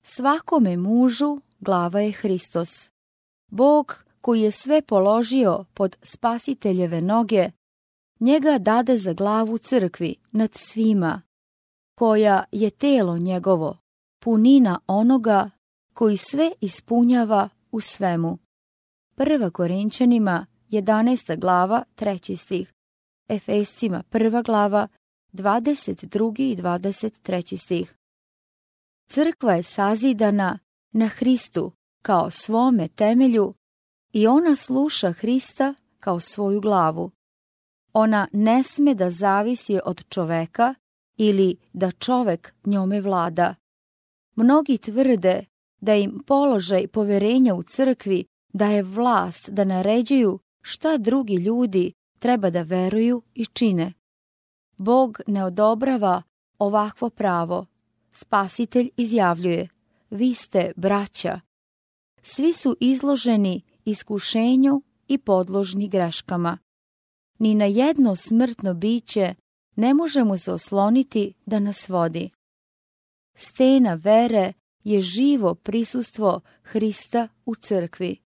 Svakome 0.03 0.77
mužu 0.77 1.41
glava 1.61 2.01
je 2.01 2.13
Hristos. 2.13 2.91
Bog 3.51 4.05
koji 4.21 4.41
je 4.43 4.51
sve 4.51 4.83
položio 4.83 5.65
pod 5.75 5.97
spasiteljeve 6.03 7.01
noge, 7.01 7.51
njega 8.21 8.59
dade 8.59 8.97
za 8.97 9.13
glavu 9.13 9.59
crkvi 9.59 10.15
nad 10.33 10.51
svima, 10.55 11.23
koja 11.95 12.45
je 12.53 12.71
telo 12.71 13.19
njegovo, 13.19 13.79
punina 14.23 14.81
onoga 14.87 15.51
koji 15.95 16.17
sve 16.17 16.53
ispunjava 16.61 17.49
u 17.71 17.81
svemu. 17.81 18.39
Prva 19.19 19.51
Korinčanima, 19.51 20.47
11. 20.71 21.39
glava, 21.39 21.85
3. 21.97 22.37
stih. 22.37 22.73
Efescima, 23.29 24.03
1. 24.11 24.45
glava, 24.45 24.89
22. 25.33 26.43
i 26.43 26.57
23. 26.57 27.57
stih. 27.57 27.97
Crkva 29.11 29.53
je 29.53 29.63
sazidana 29.63 30.59
na 30.93 31.09
Hristu 31.09 31.73
kao 32.03 32.31
svome 32.31 32.89
temelju 32.89 33.55
i 34.13 34.27
ona 34.27 34.57
sluša 34.57 35.13
Hrista 35.13 35.75
kao 36.01 36.21
svoju 36.21 36.61
glavu. 36.61 37.11
Ona 37.93 38.29
ne 38.33 38.63
sme 38.63 38.95
da 38.95 39.11
zavisi 39.11 39.81
od 39.85 40.09
čoveka 40.09 40.75
ili 41.17 41.57
da 41.73 41.91
čovek 41.91 42.55
njome 42.65 43.01
vlada. 43.01 43.55
Mnogi 44.37 44.79
tvrde 44.79 45.45
da 45.81 45.95
im 45.95 46.23
položaj 46.27 46.87
poverenja 46.87 47.55
u 47.55 47.63
crkvi 47.63 48.25
daje 48.53 48.83
vlast 48.83 49.51
da 49.51 49.65
naređuju 49.65 50.39
šta 50.63 50.97
drugi 50.97 51.35
ljudi 51.35 51.93
treba 52.19 52.51
da 52.51 52.63
veruju 52.63 53.23
i 53.35 53.47
čine. 53.47 53.93
Bog 54.79 55.21
ne 55.27 55.45
odobrava 55.45 56.23
ovakvo 56.59 57.11
pravo. 57.11 57.67
Spasitelj 58.11 58.91
izjavljuje, 58.97 59.69
vi 60.11 60.35
ste 60.35 60.73
braća. 60.77 61.41
Svi 62.23 62.53
su 62.53 62.77
izloženi 62.81 63.63
iskušenju 63.85 64.83
i 65.09 65.19
podložni 65.19 65.89
greškama. 65.89 66.59
Ni 67.39 67.55
na 67.55 67.65
jedno 67.65 68.17
smrtno 68.17 68.75
biće 68.75 69.35
ne 69.77 69.95
možemo 69.95 70.37
se 70.37 70.53
osloniti 70.53 71.35
da 71.47 71.59
nas 71.59 71.89
vodi. 71.89 72.31
Stena 73.35 73.95
vere 73.95 74.53
je 74.85 75.01
živo 75.01 75.55
prisustvo 75.55 76.41
Hrista 76.63 77.29
u 77.47 77.55
crkvi. 77.55 78.28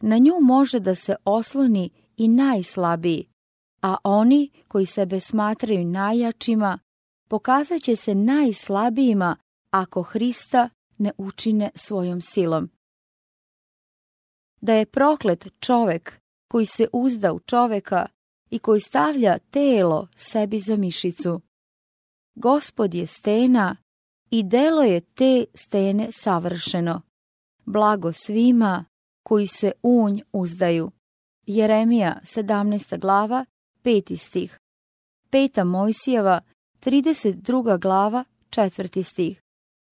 Na 0.00 0.18
nju 0.18 0.34
može 0.40 0.80
da 0.80 0.94
se 0.94 1.16
osloni 1.24 1.90
i 2.16 2.28
najslabiji, 2.28 3.28
a 3.82 3.96
oni 4.04 4.50
koji 4.68 4.86
sebe 4.86 5.20
smatraju 5.20 5.84
najjačima 5.84 6.78
pokazat 7.28 7.80
će 7.80 7.96
se 7.96 8.14
najslabijima 8.14 9.36
ako 9.70 10.02
Hrista 10.02 10.68
ne 10.98 11.12
učine 11.18 11.70
svojom 11.74 12.20
silom 12.20 12.70
da 14.60 14.74
je 14.74 14.86
proklet 14.86 15.48
čovek 15.60 16.20
koji 16.48 16.66
se 16.66 16.88
uzda 16.92 17.32
u 17.32 17.40
čoveka 17.40 18.06
i 18.50 18.58
koji 18.58 18.80
stavlja 18.80 19.38
telo 19.38 20.08
sebi 20.14 20.58
za 20.58 20.76
mišicu. 20.76 21.40
Gospod 22.34 22.94
je 22.94 23.06
stena 23.06 23.76
i 24.30 24.42
delo 24.42 24.82
je 24.82 25.00
te 25.00 25.44
stene 25.54 26.08
savršeno. 26.12 27.02
Blago 27.64 28.12
svima 28.12 28.84
koji 29.28 29.46
se 29.46 29.72
unj 29.82 30.20
uzdaju. 30.32 30.90
Jeremija 31.46 32.16
17. 32.22 32.98
glava, 32.98 33.44
5. 33.84 34.16
stih. 34.16 34.58
Peta 35.30 35.64
Mojsijeva, 35.64 36.40
32. 36.80 37.80
glava, 37.80 38.24
4. 38.50 39.02
stih. 39.02 39.42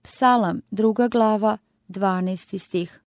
Psalam, 0.02 0.60
2. 0.70 1.10
glava, 1.10 1.58
12. 1.88 2.58
stih. 2.58 3.00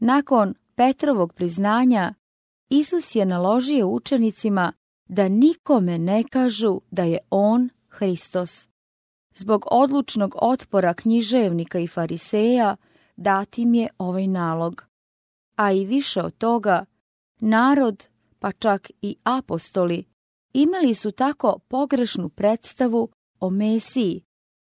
Nakon 0.00 0.54
Petrovog 0.74 1.32
priznanja, 1.32 2.14
Isus 2.68 3.14
je 3.14 3.24
naložio 3.24 3.88
učenicima 3.88 4.72
da 5.08 5.28
nikome 5.28 5.98
ne 5.98 6.24
kažu 6.30 6.80
da 6.90 7.02
je 7.02 7.18
On 7.30 7.68
Hristos. 7.88 8.68
Zbog 9.34 9.64
odlučnog 9.70 10.34
otpora 10.42 10.94
književnika 10.94 11.78
i 11.78 11.86
fariseja 11.86 12.76
datim 13.22 13.74
je 13.74 13.88
ovaj 13.98 14.26
nalog. 14.26 14.84
A 15.56 15.72
i 15.72 15.84
više 15.84 16.22
od 16.22 16.38
toga, 16.38 16.84
narod, 17.40 18.08
pa 18.38 18.52
čak 18.52 18.90
i 19.02 19.16
apostoli, 19.22 20.04
imali 20.52 20.94
su 20.94 21.10
tako 21.10 21.58
pogrešnu 21.68 22.28
predstavu 22.28 23.08
o 23.40 23.50
Mesiji, 23.50 24.22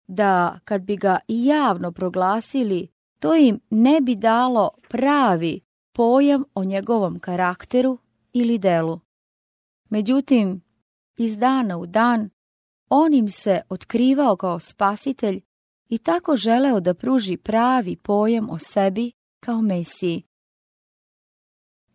da 0.07 0.59
kad 0.65 0.81
bi 0.81 0.95
ga 0.95 1.19
i 1.27 1.45
javno 1.45 1.91
proglasili 1.91 2.87
to 3.19 3.35
im 3.35 3.59
ne 3.69 4.01
bi 4.01 4.15
dalo 4.15 4.69
pravi 4.89 5.61
pojam 5.93 6.43
o 6.53 6.63
njegovom 6.63 7.19
karakteru 7.19 7.97
ili 8.33 8.57
delu. 8.57 8.99
Međutim, 9.89 10.61
iz 11.17 11.37
dana 11.37 11.77
u 11.77 11.85
dan, 11.85 12.29
on 12.89 13.13
im 13.13 13.29
se 13.29 13.61
otkrivao 13.69 14.35
kao 14.35 14.59
spasitelj 14.59 15.41
i 15.89 15.97
tako 15.97 16.35
želeo 16.35 16.79
da 16.79 16.93
pruži 16.93 17.37
pravi 17.37 17.95
pojam 17.95 18.49
o 18.49 18.57
sebi 18.59 19.11
kao 19.39 19.61
Mesiji. 19.61 20.23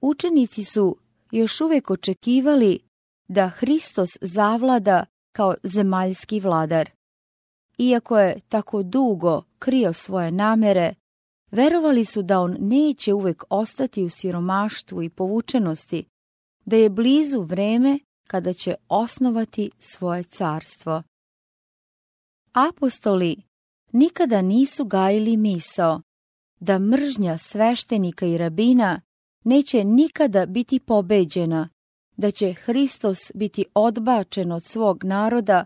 Učenici 0.00 0.64
su 0.64 0.96
još 1.31 1.61
uvijek 1.61 1.90
očekivali 1.90 2.81
da 3.28 3.48
Hristos 3.48 4.11
zavlada 4.20 5.07
kao 5.33 5.55
zemaljski 5.62 6.40
vladar. 6.40 6.90
Iako 7.78 8.18
je 8.18 8.40
tako 8.48 8.83
dugo 8.83 9.42
krio 9.59 9.92
svoje 9.92 10.31
namere, 10.31 10.94
Verovali 11.52 12.05
su 12.05 12.22
da 12.22 12.40
on 12.40 12.57
neće 12.61 13.12
uvek 13.12 13.44
ostati 13.50 14.05
u 14.05 14.09
siromaštvu 14.09 15.02
i 15.02 15.11
povučenosti, 15.11 16.05
da 16.64 16.76
je 16.76 16.90
blizu 16.90 17.42
vreme 17.42 17.98
kada 18.28 18.52
će 18.52 18.74
osnovati 18.88 19.70
svoje 19.78 20.22
carstvo. 20.22 21.02
Apostoli 22.52 23.42
nikada 23.92 24.42
nisu 24.42 24.85
gajili 24.85 25.37
misao 25.37 26.02
da 26.61 26.78
mržnja 26.78 27.38
sveštenika 27.38 28.26
i 28.26 28.38
rabina 28.38 29.00
neće 29.44 29.85
nikada 29.85 30.46
biti 30.46 30.81
pobeđena, 30.81 31.68
da 32.16 32.31
će 32.31 32.52
Hristos 32.52 33.33
biti 33.35 33.64
odbačen 33.74 34.52
od 34.52 34.64
svog 34.64 35.05
naroda, 35.05 35.64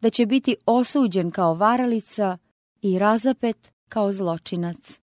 da 0.00 0.10
će 0.10 0.26
biti 0.26 0.56
osuđen 0.66 1.30
kao 1.30 1.54
varalica 1.54 2.38
i 2.82 2.98
razapet 2.98 3.72
kao 3.88 4.12
zločinac. 4.12 5.00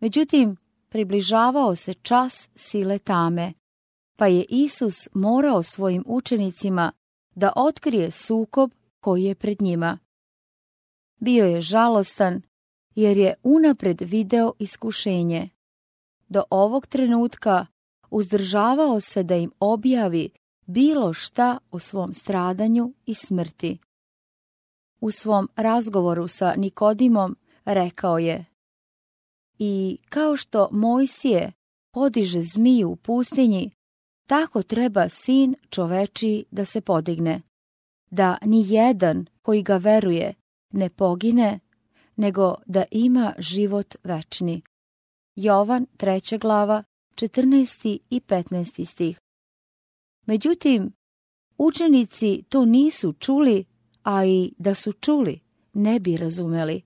Međutim, 0.00 0.56
približavao 0.88 1.76
se 1.76 1.94
čas 1.94 2.48
sile 2.56 2.98
tame, 2.98 3.52
pa 4.16 4.26
je 4.26 4.44
Isus 4.48 5.08
morao 5.14 5.62
svojim 5.62 6.04
učenicima 6.06 6.92
da 7.34 7.52
otkrije 7.56 8.10
sukob 8.10 8.70
koji 9.00 9.24
je 9.24 9.34
pred 9.34 9.62
njima. 9.62 9.98
Bio 11.18 11.44
je 11.44 11.60
žalostan 11.60 12.42
jer 12.94 13.18
je 13.18 13.34
unapred 13.42 14.00
video 14.00 14.52
iskušenje. 14.58 15.48
Do 16.28 16.42
ovog 16.50 16.86
trenutka 16.86 17.66
uzdržavao 18.10 19.00
se 19.00 19.22
da 19.22 19.36
im 19.36 19.50
objavi 19.60 20.30
bilo 20.66 21.12
šta 21.12 21.58
o 21.70 21.78
svom 21.78 22.14
stradanju 22.14 22.94
i 23.06 23.14
smrti. 23.14 23.78
U 25.00 25.10
svom 25.10 25.48
razgovoru 25.56 26.28
sa 26.28 26.54
Nikodimom 26.56 27.36
rekao 27.64 28.18
je 28.18 28.44
I 29.58 29.98
kao 30.08 30.36
što 30.36 30.68
Mojsije 30.72 31.52
podiže 31.94 32.42
zmiju 32.42 32.90
u 32.90 32.96
pustinji, 32.96 33.70
tako 34.26 34.62
treba 34.62 35.08
sin 35.08 35.54
čoveči 35.70 36.44
da 36.50 36.64
se 36.64 36.80
podigne, 36.80 37.42
da 38.10 38.38
ni 38.42 38.64
jedan 38.68 39.26
koji 39.42 39.62
ga 39.62 39.76
veruje 39.76 40.34
ne 40.70 40.90
pogine, 40.90 41.60
nego 42.16 42.54
da 42.66 42.84
ima 42.90 43.34
život 43.38 43.94
večni. 44.04 44.62
Jovan 45.36 45.86
3. 45.96 46.38
glava 46.38 46.82
14. 47.14 47.98
i 48.10 48.20
15. 48.20 48.84
stih. 48.84 49.18
Međutim, 50.26 50.92
učenici 51.58 52.42
to 52.48 52.64
nisu 52.64 53.12
čuli, 53.12 53.64
a 54.02 54.24
i 54.24 54.52
da 54.58 54.74
su 54.74 54.92
čuli, 54.92 55.40
ne 55.72 56.00
bi 56.00 56.16
razumeli. 56.16 56.82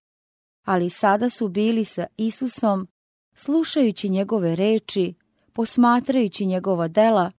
Ali 0.66 0.90
sada 0.90 1.30
su 1.30 1.48
bili 1.48 1.84
sa 1.84 2.06
Isusom, 2.16 2.88
slušajući 3.34 4.08
njegove 4.08 4.56
reči, 4.56 5.14
posmatrajući 5.52 6.46
njegova 6.46 6.88
dela, 6.88 7.32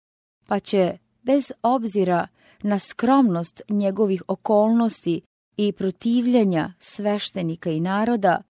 pa 0.46 0.60
će, 0.60 0.98
bez 1.22 1.52
obzira 1.62 2.28
na 2.62 2.78
skromnost 2.78 3.62
njegovih 3.68 4.22
okolnosti 4.28 5.22
i 5.56 5.72
protivljenja 5.72 6.72
sveštenika 6.78 7.70
i 7.70 7.80
naroda, 7.80 8.42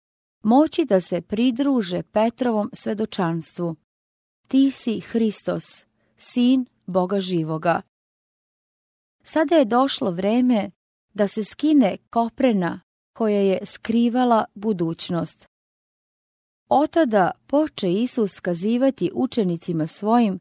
moći 0.43 0.85
da 0.85 1.01
se 1.01 1.21
pridruže 1.21 2.03
Petrovom 2.03 2.69
svedočanstvu. 2.73 3.75
Ti 4.47 4.71
si 4.71 4.99
Hristos, 4.99 5.85
sin 6.17 6.65
Boga 6.85 7.19
živoga. 7.19 7.81
Sada 9.23 9.55
je 9.55 9.65
došlo 9.65 10.11
vreme 10.11 10.71
da 11.13 11.27
se 11.27 11.43
skine 11.43 11.97
koprena 12.09 12.81
koja 13.13 13.39
je 13.39 13.65
skrivala 13.65 14.45
budućnost. 14.53 15.47
Otada 16.69 17.31
poče 17.47 17.93
Isus 17.93 18.39
kazivati 18.39 19.11
učenicima 19.13 19.87
svojim 19.87 20.39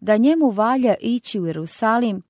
da 0.00 0.16
njemu 0.16 0.50
valja 0.50 0.94
ići 1.00 1.40
u 1.40 1.46
Jerusalim 1.46 2.22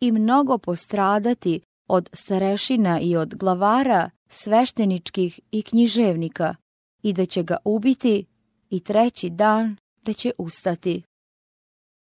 i 0.00 0.12
mnogo 0.12 0.58
postradati 0.58 1.60
od 1.92 2.08
starešina 2.12 3.00
i 3.00 3.16
od 3.16 3.34
glavara 3.34 4.10
svešteničkih 4.28 5.40
i 5.50 5.62
književnika 5.62 6.54
i 7.02 7.12
da 7.12 7.26
će 7.26 7.42
ga 7.42 7.56
ubiti 7.64 8.26
i 8.70 8.80
treći 8.80 9.30
dan 9.30 9.76
da 10.02 10.12
će 10.12 10.32
ustati. 10.38 11.02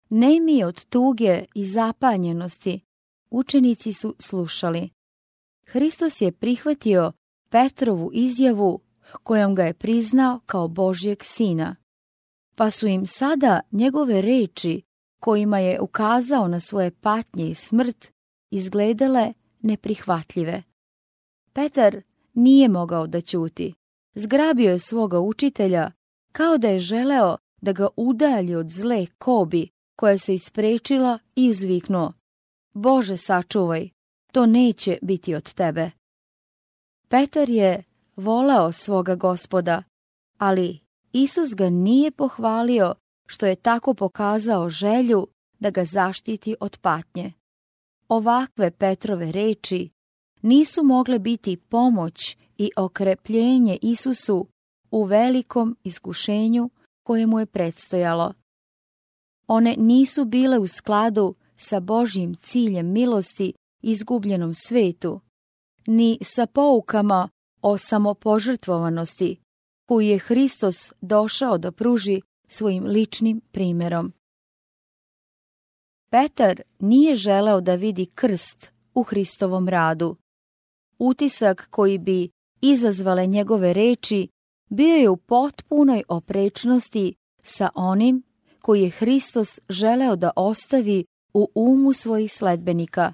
Nemi 0.08 0.64
od 0.64 0.84
tuge 0.84 1.44
i 1.54 1.66
zapanjenosti 1.66 2.80
učenici 3.30 3.92
su 3.92 4.14
slušali. 4.18 4.90
Hristos 5.66 6.20
je 6.20 6.32
prihvatio 6.32 7.12
Petrovu 7.50 8.10
izjavu 8.12 8.80
kojom 9.22 9.54
ga 9.54 9.62
je 9.62 9.74
priznao 9.74 10.40
kao 10.46 10.68
Božjeg 10.68 11.24
sina. 11.24 11.76
Pa 12.56 12.70
su 12.70 12.86
im 12.86 13.06
sada 13.06 13.60
njegove 13.70 14.22
reči 14.22 14.82
kojima 15.20 15.58
je 15.58 15.80
ukazao 15.80 16.48
na 16.48 16.60
svoje 16.60 16.90
patnje 16.90 17.50
i 17.50 17.54
smrt 17.54 18.12
izgledale 18.50 19.32
neprihvatljive. 19.62 20.62
Petar 21.52 22.02
nije 22.34 22.68
mogao 22.68 23.06
da 23.06 23.20
ćuti. 23.20 23.74
Zgrabio 24.14 24.72
je 24.72 24.78
svoga 24.78 25.20
učitelja 25.20 25.92
kao 26.32 26.58
da 26.58 26.68
je 26.68 26.78
želeo 26.78 27.36
da 27.60 27.72
ga 27.72 27.88
udalji 27.96 28.54
od 28.54 28.68
zle 28.68 29.06
kobi 29.18 29.68
koja 29.96 30.18
se 30.18 30.34
isprečila 30.34 31.18
i 31.36 31.50
uzviknuo. 31.50 32.12
Bože 32.74 33.16
sačuvaj, 33.16 33.88
to 34.32 34.46
neće 34.46 34.98
biti 35.02 35.34
od 35.34 35.54
tebe. 35.54 35.90
Petar 37.08 37.50
je 37.50 37.84
volao 38.16 38.72
svoga 38.72 39.14
gospoda, 39.14 39.82
ali 40.38 40.78
Isus 41.12 41.54
ga 41.54 41.70
nije 41.70 42.10
pohvalio 42.10 42.94
što 43.26 43.46
je 43.46 43.56
tako 43.56 43.94
pokazao 43.94 44.68
želju 44.68 45.26
da 45.58 45.70
ga 45.70 45.84
zaštiti 45.84 46.56
od 46.60 46.78
patnje. 46.78 47.32
Ovakve 48.12 48.70
Petrove 48.70 49.32
reči 49.32 49.90
nisu 50.42 50.82
mogle 50.82 51.18
biti 51.18 51.56
pomoć 51.56 52.36
i 52.58 52.70
okrepljenje 52.76 53.78
Isusu 53.82 54.46
u 54.90 55.04
velikom 55.04 55.76
iskušenju 55.84 56.70
koje 57.02 57.26
mu 57.26 57.40
je 57.40 57.46
predstojalo. 57.46 58.32
One 59.46 59.74
nisu 59.78 60.24
bile 60.24 60.58
u 60.58 60.66
skladu 60.66 61.34
sa 61.56 61.80
Božjim 61.80 62.34
ciljem 62.34 62.92
milosti 62.92 63.52
izgubljenom 63.82 64.54
svetu, 64.54 65.20
ni 65.86 66.18
sa 66.22 66.46
poukama 66.46 67.28
o 67.62 67.78
samopožrtvovanosti 67.78 69.40
koju 69.88 70.08
je 70.08 70.18
Hristos 70.18 70.92
došao 71.00 71.58
da 71.58 71.72
pruži 71.72 72.20
svojim 72.48 72.84
ličnim 72.84 73.40
primjerom. 73.52 74.12
Petar 76.12 76.62
nije 76.78 77.16
želeo 77.16 77.60
da 77.60 77.74
vidi 77.74 78.06
krst 78.06 78.72
u 78.94 79.02
Hristovom 79.02 79.68
radu. 79.68 80.16
Utisak 80.98 81.66
koji 81.70 81.98
bi 81.98 82.30
izazvale 82.60 83.26
njegove 83.26 83.72
reči 83.72 84.28
bio 84.70 84.96
je 84.96 85.08
u 85.08 85.16
potpunoj 85.16 86.02
oprečnosti 86.08 87.14
sa 87.42 87.68
onim 87.74 88.22
koji 88.60 88.82
je 88.82 88.90
Hristos 88.90 89.60
želeo 89.68 90.16
da 90.16 90.30
ostavi 90.36 91.04
u 91.34 91.48
umu 91.54 91.92
svojih 91.92 92.32
sledbenika, 92.32 93.12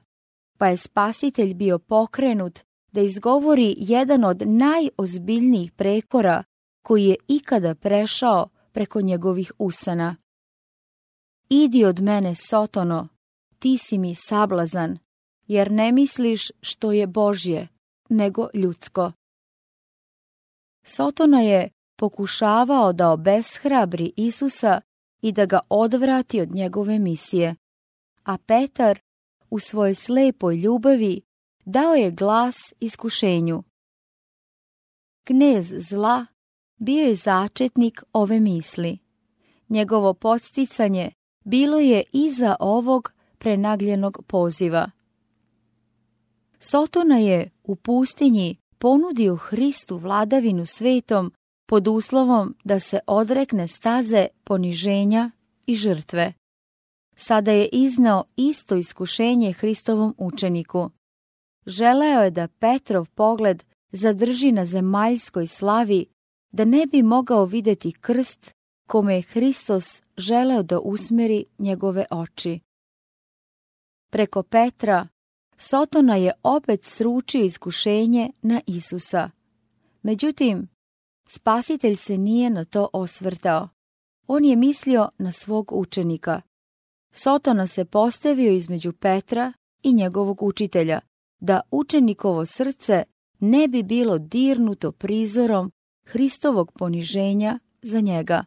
pa 0.59 0.69
je 0.69 0.77
spasitelj 0.77 1.55
bio 1.55 1.79
pokrenut 1.79 2.61
da 2.93 3.01
izgovori 3.01 3.75
jedan 3.79 4.25
od 4.25 4.43
najozbiljnijih 4.47 5.73
prekora 5.73 6.45
koji 6.83 7.05
je 7.05 7.17
ikada 7.29 7.75
prešao 7.75 8.49
preko 8.73 9.01
njegovih 9.01 9.53
usana. 9.59 10.17
Idi 11.49 11.85
od 11.85 12.01
mene, 12.01 12.35
Sotono, 12.35 13.09
ti 13.59 13.79
si 13.79 13.99
mi 13.99 14.15
sablazan, 14.15 14.99
jer 15.47 15.71
ne 15.71 15.93
misliš 15.93 16.51
što 16.61 16.93
je 16.93 17.07
Božje, 17.07 17.69
nego 18.09 18.49
ljudsko. 18.55 19.13
Sotona 20.85 21.41
je 21.41 21.71
pokušavao 21.99 22.93
da 22.93 23.11
obeshrabri 23.11 24.13
Isusa 24.17 24.81
i 25.23 25.33
da 25.33 25.47
ga 25.47 25.61
odvrati 25.69 26.41
od 26.41 26.51
njegove 26.51 26.99
misije, 26.99 27.57
a 28.25 28.39
Petar 28.39 28.99
u 29.51 29.59
svojoj 29.59 29.95
slepoj 29.95 30.57
ljubavi 30.57 31.21
dao 31.65 31.95
je 31.95 32.11
glas 32.11 32.57
iskušenju. 32.81 33.63
Knez 35.25 35.75
zla 35.79 36.27
bio 36.77 37.05
je 37.05 37.15
začetnik 37.15 38.03
ove 38.13 38.41
misli. 38.41 38.99
Njegovo 39.69 40.15
podsticanje 40.15 41.11
bilo 41.49 41.79
je 41.79 42.03
iza 42.13 42.57
ovog 42.61 43.13
prenagljenog 43.39 44.23
poziva. 44.27 44.91
Sotona 46.59 47.19
je 47.19 47.51
u 47.65 47.77
pustinji 47.77 48.57
ponudio 48.79 49.37
Hristu 49.37 49.97
vladavinu 49.97 50.67
svetom 50.67 51.33
pod 51.67 51.89
uslovom 51.89 52.55
da 52.65 52.81
se 52.81 53.01
odrekne 53.07 53.69
staze 53.69 54.27
poniženja 54.45 55.31
i 55.67 55.75
žrtve. 55.75 56.33
Sada 57.17 57.53
je 57.53 57.69
iznao 57.73 58.25
isto 58.37 58.77
iskušenje 58.77 59.53
Hristovom 59.53 60.15
učeniku. 60.19 60.91
Želeo 61.67 62.23
je 62.23 62.31
da 62.31 62.49
Petrov 62.49 63.07
pogled 63.15 63.65
zadrži 63.93 64.53
na 64.53 64.65
zemaljskoj 64.65 65.47
slavi 65.47 66.07
da 66.53 66.65
ne 66.65 66.87
bi 66.87 67.03
mogao 67.03 67.45
vidjeti 67.45 67.93
krst 67.93 68.58
kome 68.88 69.14
je 69.14 69.22
Hristos 69.22 70.03
želeo 70.16 70.62
da 70.62 70.81
usmeri 70.81 71.44
njegove 71.59 72.05
oči. 72.11 72.61
Preko 74.11 74.42
Petra, 74.42 75.09
Sotona 75.57 76.16
je 76.16 76.33
opet 76.42 76.85
sručio 76.85 77.44
iskušenje 77.44 78.31
na 78.42 78.61
Isusa. 78.66 79.31
Međutim, 80.03 80.68
spasitelj 81.29 81.96
se 81.96 82.18
nije 82.18 82.51
na 82.51 82.64
to 82.64 82.88
osvrtao. 82.92 83.68
On 84.27 84.44
je 84.44 84.57
mislio 84.57 85.09
na 85.18 85.33
svog 85.33 85.72
učenika. 85.72 86.42
Sotona 87.14 87.66
se 87.66 87.85
postavio 87.85 88.53
između 88.53 88.92
Petra 88.92 89.53
i 89.83 89.92
njegovog 89.92 90.42
učitelja, 90.42 91.01
da 91.40 91.61
učenikovo 91.70 92.46
srce 92.46 93.05
ne 93.40 93.68
bi 93.68 93.83
bilo 93.83 94.18
dirnuto 94.18 94.92
prizorom 94.92 95.72
Hristovog 96.07 96.72
poniženja 96.72 97.59
za 97.83 98.01
njega. 98.01 98.44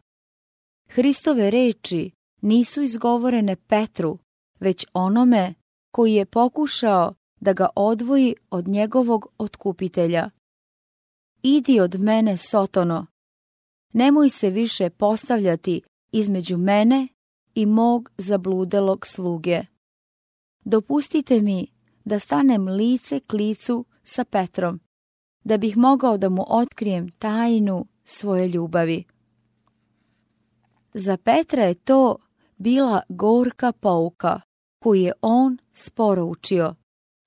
Hristove 0.94 1.50
reči 1.50 2.10
nisu 2.40 2.82
izgovorene 2.82 3.56
Petru, 3.56 4.18
već 4.60 4.86
onome 4.94 5.54
koji 5.90 6.14
je 6.14 6.26
pokušao 6.26 7.14
da 7.40 7.52
ga 7.52 7.68
odvoji 7.76 8.34
od 8.50 8.68
njegovog 8.68 9.26
otkupitelja. 9.38 10.30
Idi 11.42 11.80
od 11.80 12.00
mene, 12.00 12.36
Sotono, 12.36 13.06
nemoj 13.92 14.28
se 14.28 14.50
više 14.50 14.90
postavljati 14.90 15.82
između 16.12 16.56
mene 16.56 17.08
i 17.54 17.66
mog 17.66 18.10
zabludelog 18.18 19.06
sluge. 19.06 19.60
Dopustite 20.64 21.40
mi 21.40 21.66
da 22.04 22.18
stanem 22.18 22.68
lice 22.68 23.20
k 23.20 23.32
licu 23.32 23.84
sa 24.02 24.24
Petrom, 24.24 24.80
da 25.44 25.56
bih 25.56 25.76
mogao 25.76 26.18
da 26.18 26.28
mu 26.28 26.44
otkrijem 26.48 27.10
tajnu 27.10 27.86
svoje 28.04 28.48
ljubavi. 28.48 29.04
Za 30.94 31.16
Petra 31.16 31.64
je 31.64 31.74
to 31.74 32.16
bila 32.56 33.02
gorka 33.08 33.72
pouka 33.72 34.40
koju 34.82 35.02
je 35.02 35.12
on 35.22 35.58
sporo 35.74 36.24
učio, 36.24 36.74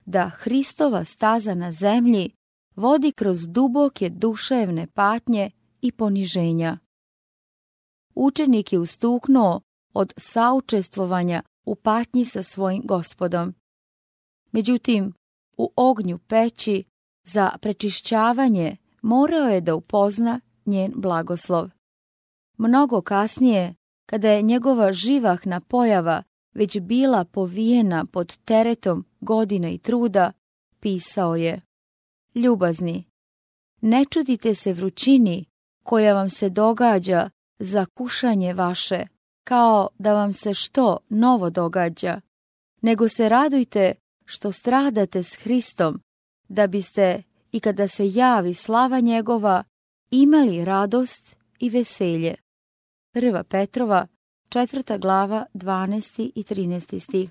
da 0.04 0.28
Hristova 0.28 1.04
staza 1.04 1.54
na 1.54 1.72
zemlji 1.72 2.30
vodi 2.76 3.12
kroz 3.12 3.46
duboke 3.48 4.10
duševne 4.10 4.86
patnje 4.86 5.50
i 5.80 5.92
poniženja. 5.92 6.78
Učenik 8.14 8.72
je 8.72 8.78
ustuknuo 8.78 9.60
od 9.94 10.12
saučestvovanja 10.16 11.42
u 11.64 11.74
patnji 11.74 12.24
sa 12.24 12.42
svojim 12.42 12.82
gospodom. 12.84 13.54
Međutim, 14.52 15.12
u 15.58 15.72
ognju 15.76 16.18
peći 16.18 16.84
za 17.24 17.50
prečišćavanje 17.60 18.76
morao 19.02 19.48
je 19.48 19.60
da 19.60 19.74
upozna 19.74 20.40
njen 20.66 20.92
blagoslov. 20.96 21.75
Mnogo 22.56 23.00
kasnije, 23.00 23.74
kada 24.06 24.30
je 24.30 24.42
njegova 24.42 24.92
živahna 24.92 25.60
pojava 25.60 26.22
već 26.54 26.80
bila 26.80 27.24
povijena 27.24 28.04
pod 28.04 28.36
teretom 28.36 29.04
godina 29.20 29.68
i 29.70 29.78
truda, 29.78 30.32
pisao 30.80 31.36
je 31.36 31.60
Ljubazni, 32.34 33.04
ne 33.80 34.04
čudite 34.04 34.54
se 34.54 34.72
vrućini 34.72 35.44
koja 35.84 36.14
vam 36.14 36.30
se 36.30 36.50
događa 36.50 37.30
za 37.58 37.86
kušanje 37.94 38.54
vaše, 38.54 39.06
kao 39.44 39.88
da 39.98 40.14
vam 40.14 40.32
se 40.32 40.54
što 40.54 40.98
novo 41.08 41.50
događa, 41.50 42.20
nego 42.82 43.08
se 43.08 43.28
radujte 43.28 43.94
što 44.24 44.52
stradate 44.52 45.22
s 45.22 45.34
Hristom, 45.34 46.00
da 46.48 46.66
biste 46.66 47.22
i 47.52 47.60
kada 47.60 47.88
se 47.88 48.10
javi 48.10 48.54
slava 48.54 49.00
njegova, 49.00 49.64
imali 50.10 50.64
radost 50.64 51.36
i 51.58 51.70
veselje. 51.70 52.45
Prva 53.16 53.44
Petrova, 53.44 54.06
četvrta 54.48 54.98
glava, 54.98 55.46
12. 55.54 56.30
i 56.34 56.42
13. 56.42 56.98
stih. 57.00 57.30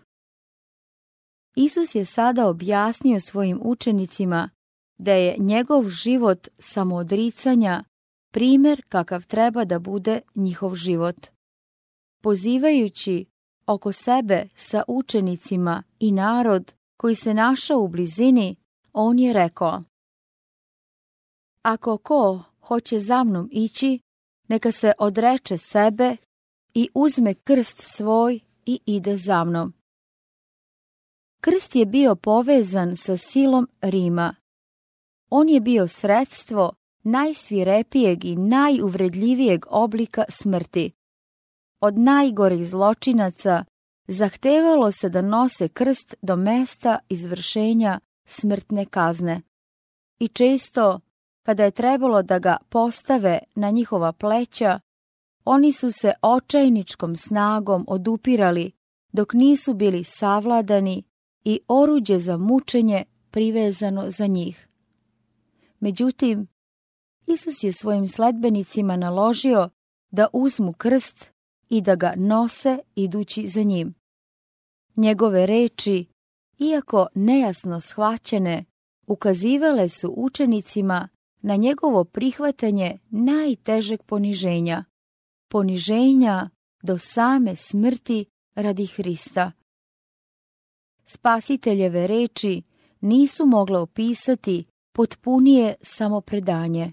Isus 1.56 1.96
je 1.96 2.06
sada 2.06 2.48
objasnio 2.48 3.20
svojim 3.20 3.60
učenicima 3.64 4.50
da 4.98 5.14
je 5.14 5.36
njegov 5.40 5.90
život 5.90 6.48
samoodricanja 6.60 7.84
primjer 8.34 8.82
kakav 8.90 9.26
treba 9.26 9.66
da 9.66 9.80
bude 9.80 10.22
njihov 10.36 10.76
život. 10.76 11.28
Pozivajući 12.22 13.26
oko 13.66 13.92
sebe 13.92 14.48
sa 14.56 14.84
učenicima 14.88 15.84
i 16.00 16.12
narod 16.12 16.74
koji 16.98 17.16
se 17.16 17.34
našao 17.34 17.80
u 17.80 17.88
blizini, 17.88 18.56
on 18.94 19.20
je 19.20 19.34
rekao 19.34 19.84
Ako 21.62 21.98
ko 21.98 22.44
hoće 22.62 23.00
za 23.00 23.24
mnom 23.24 23.50
ići, 23.52 24.05
neka 24.48 24.72
se 24.72 24.92
odreče 25.00 25.58
sebe 25.58 26.18
i 26.74 26.90
uzme 26.94 27.34
krst 27.34 27.82
svoj 27.82 28.40
i 28.66 28.80
ide 28.86 29.18
za 29.18 29.44
mnom. 29.44 29.74
Krst 31.42 31.76
je 31.76 31.86
bio 31.86 32.16
povezan 32.16 32.96
sa 32.96 33.18
silom 33.18 33.68
Rima. 33.82 34.36
On 35.30 35.50
je 35.50 35.62
bio 35.62 35.88
sredstvo 35.88 36.74
najsvirepijeg 37.04 38.26
i 38.26 38.36
najuvredljivijeg 38.36 39.66
oblika 39.70 40.24
smrti. 40.30 40.92
Od 41.80 41.98
najgorih 41.98 42.68
zločinaca 42.68 43.66
zahtevalo 44.08 44.92
se 44.92 45.10
da 45.10 45.22
nose 45.22 45.68
krst 45.68 46.16
do 46.22 46.36
mesta 46.36 47.00
izvršenja 47.10 48.00
smrtne 48.26 48.86
kazne. 48.86 49.42
I 50.20 50.28
često, 50.28 51.00
kada 51.46 51.64
je 51.64 51.72
trebalo 51.72 52.24
da 52.24 52.40
ga 52.40 52.58
postave 52.70 53.40
na 53.56 53.70
njihova 53.70 54.12
pleća, 54.12 54.80
oni 55.44 55.72
su 55.72 55.92
se 55.92 56.14
očajničkom 56.22 57.16
snagom 57.16 57.86
odupirali 57.88 58.72
dok 59.14 59.34
nisu 59.34 59.74
bili 59.74 60.04
savladani 60.04 61.04
i 61.44 61.60
oruđe 61.68 62.20
za 62.20 62.38
mučenje 62.38 63.04
privezano 63.32 64.10
za 64.10 64.28
njih. 64.28 64.68
Međutim, 65.80 66.48
Isus 67.28 67.64
je 67.64 67.72
svojim 67.72 68.08
sledbenicima 68.08 68.98
naložio 68.98 69.70
da 70.12 70.28
uzmu 70.34 70.74
krst 70.74 71.32
i 71.70 71.82
da 71.82 71.96
ga 71.96 72.14
nose 72.18 72.80
idući 72.96 73.48
za 73.48 73.64
njim. 73.64 73.94
Njegove 74.96 75.46
reči, 75.46 76.06
iako 76.60 77.08
nejasno 77.16 77.80
shvaćene, 77.80 78.66
ukazivale 79.08 79.90
su 79.90 80.14
učenicima 80.18 81.10
na 81.46 81.56
njegovo 81.56 82.04
prihvatanje 82.04 82.98
najtežeg 83.10 84.04
poniženja, 84.04 84.84
poniženja 85.52 86.50
do 86.84 86.98
same 86.98 87.56
smrti 87.56 88.26
radi 88.56 88.86
Hrista. 88.86 89.52
Spasiteljeve 91.06 92.08
reči 92.08 92.64
nisu 93.02 93.46
mogle 93.46 93.80
opisati 93.80 94.66
potpunije 94.96 95.76
samopredanje. 95.82 96.92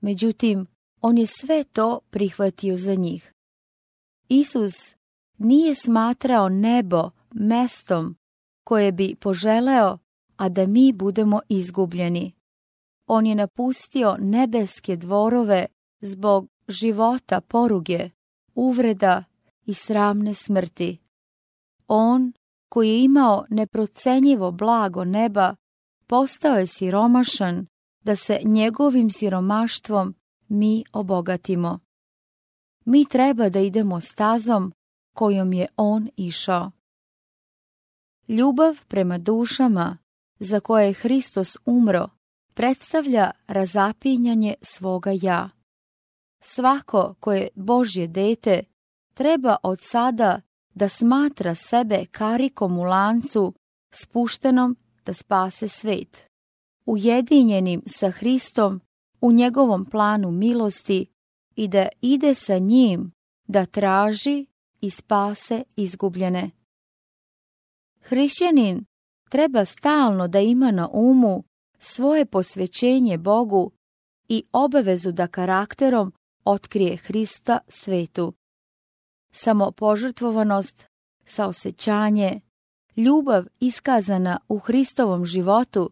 Međutim, 0.00 0.66
on 1.00 1.18
je 1.18 1.26
sve 1.26 1.64
to 1.64 2.00
prihvatio 2.10 2.76
za 2.76 2.94
njih. 2.94 3.32
Isus 4.28 4.94
nije 5.38 5.74
smatrao 5.74 6.48
nebo 6.48 7.10
mestom 7.34 8.16
koje 8.64 8.92
bi 8.92 9.14
poželeo, 9.20 9.98
a 10.36 10.48
da 10.48 10.66
mi 10.66 10.92
budemo 10.92 11.40
izgubljeni. 11.48 12.37
On 13.10 13.26
je 13.26 13.34
napustio 13.34 14.16
nebeske 14.20 14.96
dvorove 14.96 15.66
zbog 16.00 16.48
života 16.68 17.40
poruge, 17.40 18.10
uvreda 18.54 19.24
i 19.66 19.74
sramne 19.74 20.34
smrti. 20.34 20.98
On, 21.86 22.32
koji 22.68 22.88
je 22.88 23.04
imao 23.04 23.44
neprocenjivo 23.50 24.50
blago 24.50 25.04
neba, 25.04 25.56
postao 26.06 26.54
je 26.54 26.66
siromašan 26.66 27.66
da 28.04 28.16
se 28.16 28.40
njegovim 28.44 29.10
siromaštvom 29.10 30.14
mi 30.48 30.84
obogatimo. 30.92 31.78
Mi 32.84 33.04
treba 33.08 33.48
da 33.48 33.60
idemo 33.60 34.00
stazom 34.00 34.72
kojom 35.14 35.52
je 35.52 35.66
on 35.76 36.08
išao. 36.16 36.70
Ljubav 38.28 38.78
prema 38.88 39.18
dušama 39.18 39.98
za 40.38 40.60
koje 40.60 40.86
je 40.86 40.92
Hristos 40.92 41.56
umro 41.64 42.17
predstavlja 42.58 43.30
razapinjanje 43.46 44.54
svoga 44.62 45.10
ja. 45.22 45.50
Svako 46.40 47.14
koje 47.20 47.48
Božje 47.54 48.06
dete 48.06 48.64
treba 49.14 49.56
od 49.62 49.78
sada 49.82 50.40
da 50.74 50.88
smatra 50.88 51.54
sebe 51.54 52.06
karikom 52.10 52.78
u 52.78 52.82
lancu 52.82 53.54
spuštenom 53.90 54.76
da 55.04 55.14
spase 55.14 55.68
svet. 55.68 56.26
Ujedinjenim 56.86 57.82
sa 57.86 58.10
Hristom 58.10 58.80
u 59.20 59.32
njegovom 59.32 59.84
planu 59.84 60.30
milosti 60.30 61.06
i 61.56 61.68
da 61.68 61.88
ide 62.00 62.34
sa 62.34 62.58
njim 62.58 63.12
da 63.46 63.66
traži 63.66 64.46
i 64.80 64.90
spase 64.90 65.62
izgubljene. 65.76 66.50
Hrišćanin 68.00 68.84
treba 69.30 69.64
stalno 69.64 70.28
da 70.28 70.40
ima 70.40 70.70
na 70.70 70.88
umu 70.92 71.47
svoje 71.78 72.26
posvećenje 72.26 73.18
Bogu 73.18 73.70
i 74.28 74.44
obavezu 74.52 75.12
da 75.12 75.26
karakterom 75.26 76.12
otkrije 76.44 76.96
Hrista 76.96 77.58
svetu. 77.68 78.32
Samo 79.32 79.70
požrtvovanost, 79.70 80.86
saosećanje, 81.24 82.40
ljubav 82.96 83.44
iskazana 83.60 84.40
u 84.48 84.58
Hristovom 84.58 85.24
životu 85.24 85.90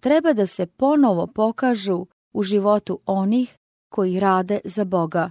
treba 0.00 0.32
da 0.32 0.46
se 0.46 0.66
ponovo 0.66 1.26
pokažu 1.26 2.06
u 2.32 2.42
životu 2.42 3.00
onih 3.06 3.56
koji 3.88 4.20
rade 4.20 4.60
za 4.64 4.84
Boga. 4.84 5.30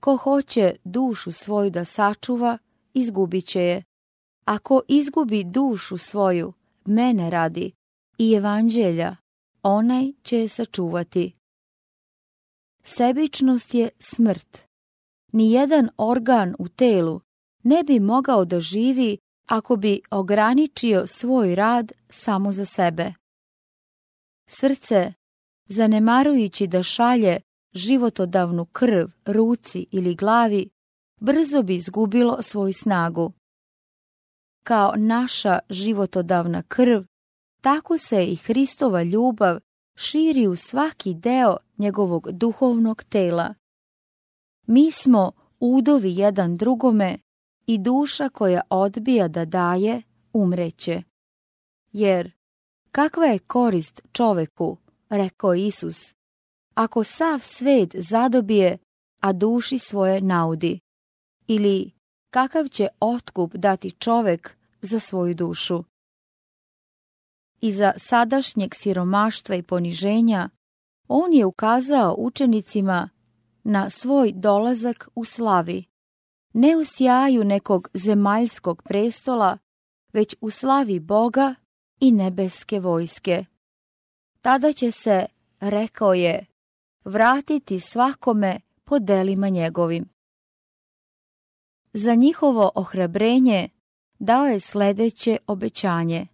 Ko 0.00 0.16
hoće 0.16 0.76
dušu 0.84 1.32
svoju 1.32 1.70
da 1.70 1.84
sačuva, 1.84 2.58
izgubit 2.94 3.46
će 3.46 3.60
je. 3.60 3.82
Ako 4.44 4.82
izgubi 4.88 5.44
dušu 5.44 5.96
svoju, 5.98 6.52
mene 6.84 7.30
radi, 7.30 7.72
i 8.22 8.34
evanđelja, 8.34 9.16
onaj 9.62 10.12
će 10.22 10.38
je 10.38 10.48
sačuvati. 10.48 11.34
Sebičnost 12.82 13.74
je 13.74 13.88
smrt. 13.98 14.62
Nijedan 15.32 15.88
organ 15.96 16.54
u 16.58 16.68
telu 16.68 17.20
ne 17.62 17.82
bi 17.82 18.00
mogao 18.00 18.44
da 18.44 18.60
živi 18.60 19.18
ako 19.48 19.76
bi 19.76 20.00
ograničio 20.10 21.06
svoj 21.06 21.54
rad 21.54 21.92
samo 22.08 22.52
za 22.52 22.64
sebe. 22.64 23.12
Srce, 24.48 25.12
zanemarujući 25.68 26.66
da 26.66 26.82
šalje 26.82 27.40
životodavnu 27.74 28.64
krv 28.64 29.06
ruci 29.26 29.86
ili 29.90 30.14
glavi, 30.14 30.70
brzo 31.20 31.62
bi 31.62 31.74
izgubilo 31.74 32.42
svoju 32.42 32.72
snagu. 32.72 33.32
Kao 34.64 34.94
naša 34.96 35.58
životodavna 35.70 36.62
krv, 36.62 37.02
tako 37.62 37.98
se 37.98 38.24
i 38.24 38.36
Hristova 38.36 39.02
ljubav 39.02 39.60
širi 39.96 40.46
u 40.46 40.56
svaki 40.56 41.14
deo 41.14 41.56
njegovog 41.78 42.30
duhovnog 42.30 43.04
tela. 43.04 43.54
Mi 44.66 44.92
smo 44.92 45.32
udovi 45.60 46.16
jedan 46.16 46.56
drugome 46.56 47.18
i 47.66 47.78
duša 47.78 48.28
koja 48.28 48.60
odbija 48.70 49.28
da 49.28 49.44
daje, 49.44 50.02
umreće. 50.32 51.02
Jer, 51.92 52.32
kakva 52.92 53.24
je 53.24 53.38
korist 53.38 54.00
čoveku, 54.12 54.76
rekao 55.08 55.54
Isus, 55.54 56.14
ako 56.74 57.04
sav 57.04 57.38
svet 57.38 57.94
zadobije, 57.98 58.78
a 59.20 59.32
duši 59.32 59.78
svoje 59.78 60.20
naudi? 60.20 60.80
Ili 61.46 61.90
kakav 62.30 62.68
će 62.68 62.88
otkup 63.00 63.54
dati 63.54 63.90
čovek 63.90 64.56
za 64.80 65.00
svoju 65.00 65.34
dušu? 65.34 65.84
Iza 67.64 67.92
sadašnjeg 67.96 68.74
siromaštva 68.74 69.54
i 69.56 69.62
poniženja, 69.62 70.48
on 71.08 71.32
je 71.32 71.46
ukazao 71.46 72.14
učenicima 72.18 73.08
na 73.64 73.90
svoj 73.90 74.32
dolazak 74.32 75.08
u 75.14 75.24
slavi, 75.24 75.84
ne 76.52 76.76
u 76.76 76.84
sjaju 76.84 77.44
nekog 77.44 77.88
zemaljskog 77.94 78.82
prestola, 78.82 79.58
već 80.12 80.36
u 80.40 80.50
slavi 80.50 81.00
Boga 81.00 81.54
i 82.00 82.12
nebeske 82.12 82.80
vojske. 82.80 83.44
Tada 84.40 84.72
će 84.72 84.90
se, 84.90 85.26
rekao 85.60 86.14
je, 86.14 86.46
vratiti 87.04 87.80
svakome 87.80 88.60
po 88.84 88.98
delima 88.98 89.48
njegovim. 89.48 90.08
Za 91.92 92.14
njihovo 92.14 92.72
ohrabrenje 92.74 93.68
dao 94.18 94.46
je 94.46 94.60
sledeće 94.60 95.36
obećanje. 95.46 96.31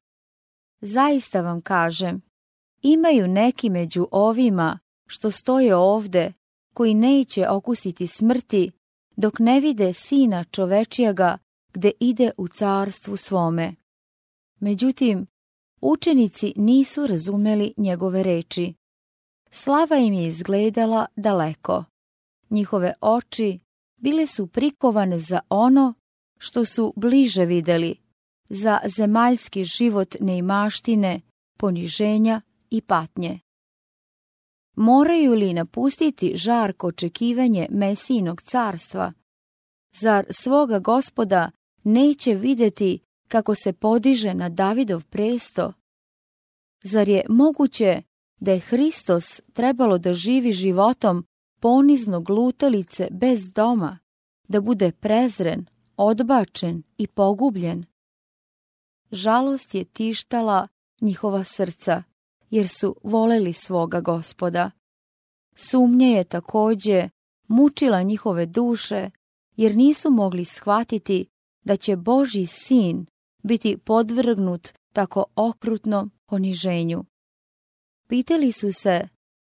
Zaista 0.81 1.41
vam 1.41 1.61
kažem, 1.61 2.21
imaju 2.83 3.29
neki 3.29 3.71
među 3.71 4.09
ovima 4.11 4.79
što 5.07 5.31
stoje 5.31 5.77
ovde, 5.77 6.33
koji 6.75 6.95
neće 6.95 7.49
okusiti 7.49 8.07
smrti, 8.07 8.71
dok 9.17 9.39
ne 9.39 9.61
vide 9.61 9.93
sina 9.93 10.45
čovečijega 10.45 11.39
gde 11.73 11.91
ide 12.01 12.31
u 12.37 12.49
carstvu 12.49 13.17
svome. 13.17 13.75
Međutim, 14.61 15.27
učenici 15.81 16.53
nisu 16.57 17.07
razumeli 17.07 17.75
njegove 17.77 18.23
reči. 18.23 18.75
Slava 19.51 19.97
im 19.97 20.13
je 20.13 20.27
izgledala 20.27 21.07
daleko. 21.17 21.85
Njihove 22.51 22.93
oči 23.01 23.59
bile 23.97 24.27
su 24.27 24.47
prikovane 24.47 25.19
za 25.19 25.41
ono 25.49 25.95
što 26.39 26.65
su 26.65 26.93
bliže 26.97 27.45
videli, 27.45 27.97
za 28.49 28.79
zemaljski 28.97 29.65
život 29.65 30.17
neimaštine, 30.21 31.21
poniženja 31.57 32.41
i 32.71 32.81
patnje. 32.81 33.41
Moraju 34.77 35.35
li 35.35 35.53
napustiti 35.53 36.37
žarko 36.37 36.87
očekivanje 36.87 37.67
Mesijinog 37.71 38.43
carstva? 38.43 39.13
Zar 40.01 40.27
svoga 40.31 40.79
gospoda 40.79 41.51
neće 41.85 42.35
videti 42.35 42.99
kako 43.29 43.55
se 43.55 43.73
podiže 43.73 44.35
na 44.35 44.49
Davidov 44.49 45.05
presto? 45.05 45.73
Zar 46.85 47.09
je 47.09 47.25
moguće 47.29 48.03
da 48.41 48.53
je 48.53 48.61
Hristos 48.61 49.41
trebalo 49.53 49.99
da 49.99 50.13
živi 50.13 50.53
životom 50.53 51.25
ponizno 51.61 52.21
glutalice 52.21 53.09
bez 53.11 53.53
doma, 53.53 53.99
da 54.49 54.61
bude 54.61 54.93
prezren, 54.93 55.67
odbačen 55.97 56.83
i 56.99 57.07
pogubljen? 57.07 57.85
Žalost 59.11 59.75
je 59.75 59.85
tištala 59.85 60.69
njihova 61.01 61.45
srca, 61.45 62.03
jer 62.51 62.69
su 62.69 62.97
voleli 63.03 63.53
svoga 63.53 64.01
gospoda. 64.01 64.71
Sumnja 65.55 66.07
je 66.07 66.25
takođe 66.25 67.09
mučila 67.49 68.03
njihove 68.03 68.47
duše, 68.47 69.11
jer 69.57 69.77
nisu 69.77 70.11
mogli 70.11 70.45
shvatiti 70.45 71.27
da 71.65 71.77
će 71.77 71.97
Boži 71.97 72.47
sin 72.47 73.07
biti 73.43 73.77
podvrgnut 73.77 74.69
tako 74.93 75.25
okrutnom 75.37 76.11
poniženju. 76.27 77.05
Pitali 78.09 78.53
su 78.53 78.73
se 78.73 79.09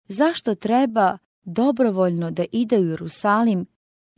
zašto 0.07 0.55
treba 0.55 1.17
dobrovoljno 1.43 2.31
da 2.31 2.45
ide 2.51 2.79
u 2.79 2.85
Jerusalim 2.85 3.65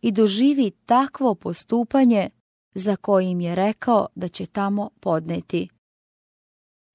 i 0.02 0.12
doživi 0.12 0.72
takvo 0.72 1.36
postupanje 1.36 2.30
za 2.76 2.96
kojim 2.96 3.42
je 3.42 3.56
rekao 3.56 4.08
da 4.16 4.28
će 4.28 4.46
tamo 4.46 4.90
podneti. 5.00 5.70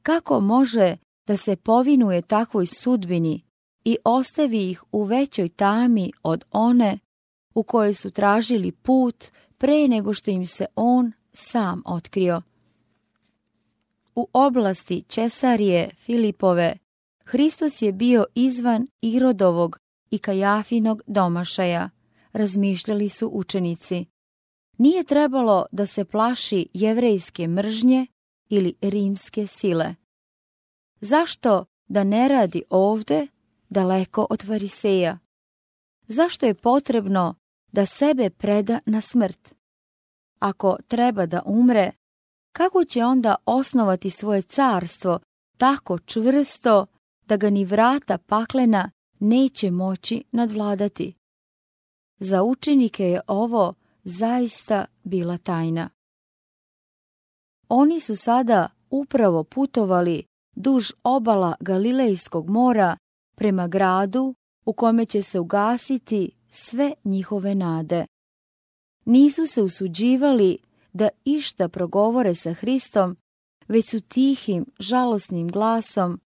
Kako 0.02 0.40
može 0.40 0.96
da 1.26 1.36
se 1.36 1.56
povinuje 1.56 2.22
takvoj 2.22 2.66
sudbini 2.66 3.42
i 3.84 3.96
ostavi 4.04 4.70
ih 4.70 4.82
u 4.92 5.02
većoj 5.02 5.48
tami 5.48 6.12
od 6.22 6.44
one 6.50 6.98
u 7.54 7.62
kojoj 7.62 7.94
su 7.94 8.10
tražili 8.10 8.72
put 8.72 9.24
pre 9.58 9.88
nego 9.88 10.12
što 10.12 10.30
im 10.30 10.46
se 10.46 10.66
on 10.76 11.12
sam 11.32 11.82
otkrio. 11.86 12.42
U 14.14 14.28
oblasti 14.32 15.04
Česarije 15.08 15.90
Filipove 15.94 16.76
Hristos 17.24 17.82
je 17.82 17.92
bio 17.92 18.26
izvan 18.34 18.86
Irodovog 19.02 19.78
i 20.10 20.18
Kajafinog 20.18 21.02
domašaja, 21.06 21.90
razmišljali 22.32 23.08
su 23.08 23.30
učenici. 23.32 24.06
Nije 24.80 25.04
trebalo 25.04 25.66
da 25.72 25.86
se 25.86 26.04
plaši 26.04 26.68
jevrejske 26.74 27.48
mržnje 27.48 28.06
ili 28.48 28.74
rimske 28.80 29.46
sile. 29.46 29.94
Zašto 31.00 31.64
da 31.88 32.04
ne 32.04 32.28
radi 32.28 32.62
ovde, 32.70 33.26
daleko 33.68 34.26
od 34.30 34.46
fariseja? 34.46 35.18
Zašto 36.06 36.46
je 36.46 36.54
potrebno 36.54 37.34
da 37.72 37.86
sebe 37.86 38.30
preda 38.30 38.80
na 38.86 39.00
smrt? 39.00 39.54
Ako 40.38 40.76
treba 40.88 41.26
da 41.26 41.42
umre, 41.46 41.92
kako 42.52 42.84
će 42.84 43.04
onda 43.04 43.34
osnovati 43.46 44.10
svoje 44.10 44.42
carstvo 44.42 45.18
tako 45.56 45.98
čvrsto 45.98 46.86
da 47.26 47.36
ga 47.36 47.50
ni 47.50 47.64
vrata 47.64 48.18
paklena 48.18 48.90
neće 49.18 49.70
moći 49.70 50.24
nadvladati? 50.32 51.14
Za 52.18 52.42
učenike 52.42 53.04
je 53.04 53.20
ovo 53.26 53.74
zaista 54.04 54.84
bila 55.04 55.38
tajna. 55.38 55.90
Oni 57.68 58.00
su 58.00 58.16
sada 58.16 58.68
upravo 58.90 59.44
putovali 59.44 60.24
duž 60.56 60.90
obala 61.04 61.54
Galilejskog 61.60 62.50
mora 62.50 62.96
prema 63.36 63.68
gradu 63.68 64.34
u 64.64 64.72
kome 64.72 65.06
će 65.06 65.22
se 65.22 65.40
ugasiti 65.40 66.30
sve 66.48 66.92
njihove 67.04 67.54
nade. 67.54 68.06
Nisu 69.04 69.46
se 69.46 69.62
usuđivali 69.62 70.58
da 70.92 71.08
išta 71.24 71.68
progovore 71.68 72.34
sa 72.34 72.52
Hristom, 72.52 73.16
već 73.68 73.90
su 73.90 74.00
tihim, 74.00 74.66
žalosnim 74.78 75.48
glasom 75.48 76.20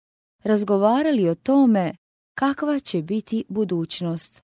razgovarali 0.44 1.30
o 1.30 1.36
tome 1.36 1.96
kakva 2.36 2.80
će 2.80 3.02
biti 3.02 3.44
budućnost. 3.50 4.42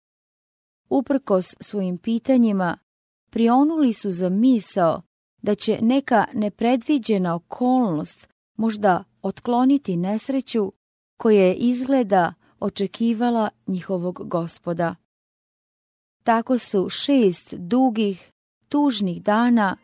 Uprkos 0.89 1.55
svojim 1.59 1.97
pitanjima, 1.97 2.77
prionuli 3.29 3.93
su 3.93 4.11
za 4.11 4.29
misao 4.29 5.01
da 5.41 5.55
će 5.55 5.79
neka 5.81 6.25
nepredviđena 6.33 7.35
okolnost 7.35 8.27
možda 8.57 9.03
otkloniti 9.21 9.95
nesreću 9.95 10.73
koja 11.17 11.43
je 11.43 11.55
izgleda 11.55 12.33
očekivala 12.59 13.49
njihovog 13.67 14.21
gospoda. 14.29 14.95
Tako 16.23 16.57
su 16.57 16.89
šest 16.89 17.53
dugih, 17.53 18.31
tužnih 18.69 19.23
dana 19.23 19.77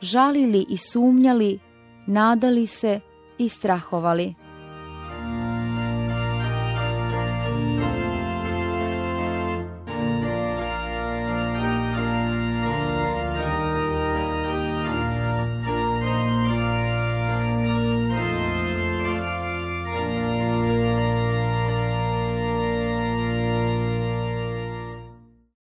žalili 0.00 0.66
i 0.68 0.76
sumnjali, 0.76 1.58
nadali 2.06 2.66
se 2.66 3.00
i 3.38 3.48
strahovali. 3.48 4.34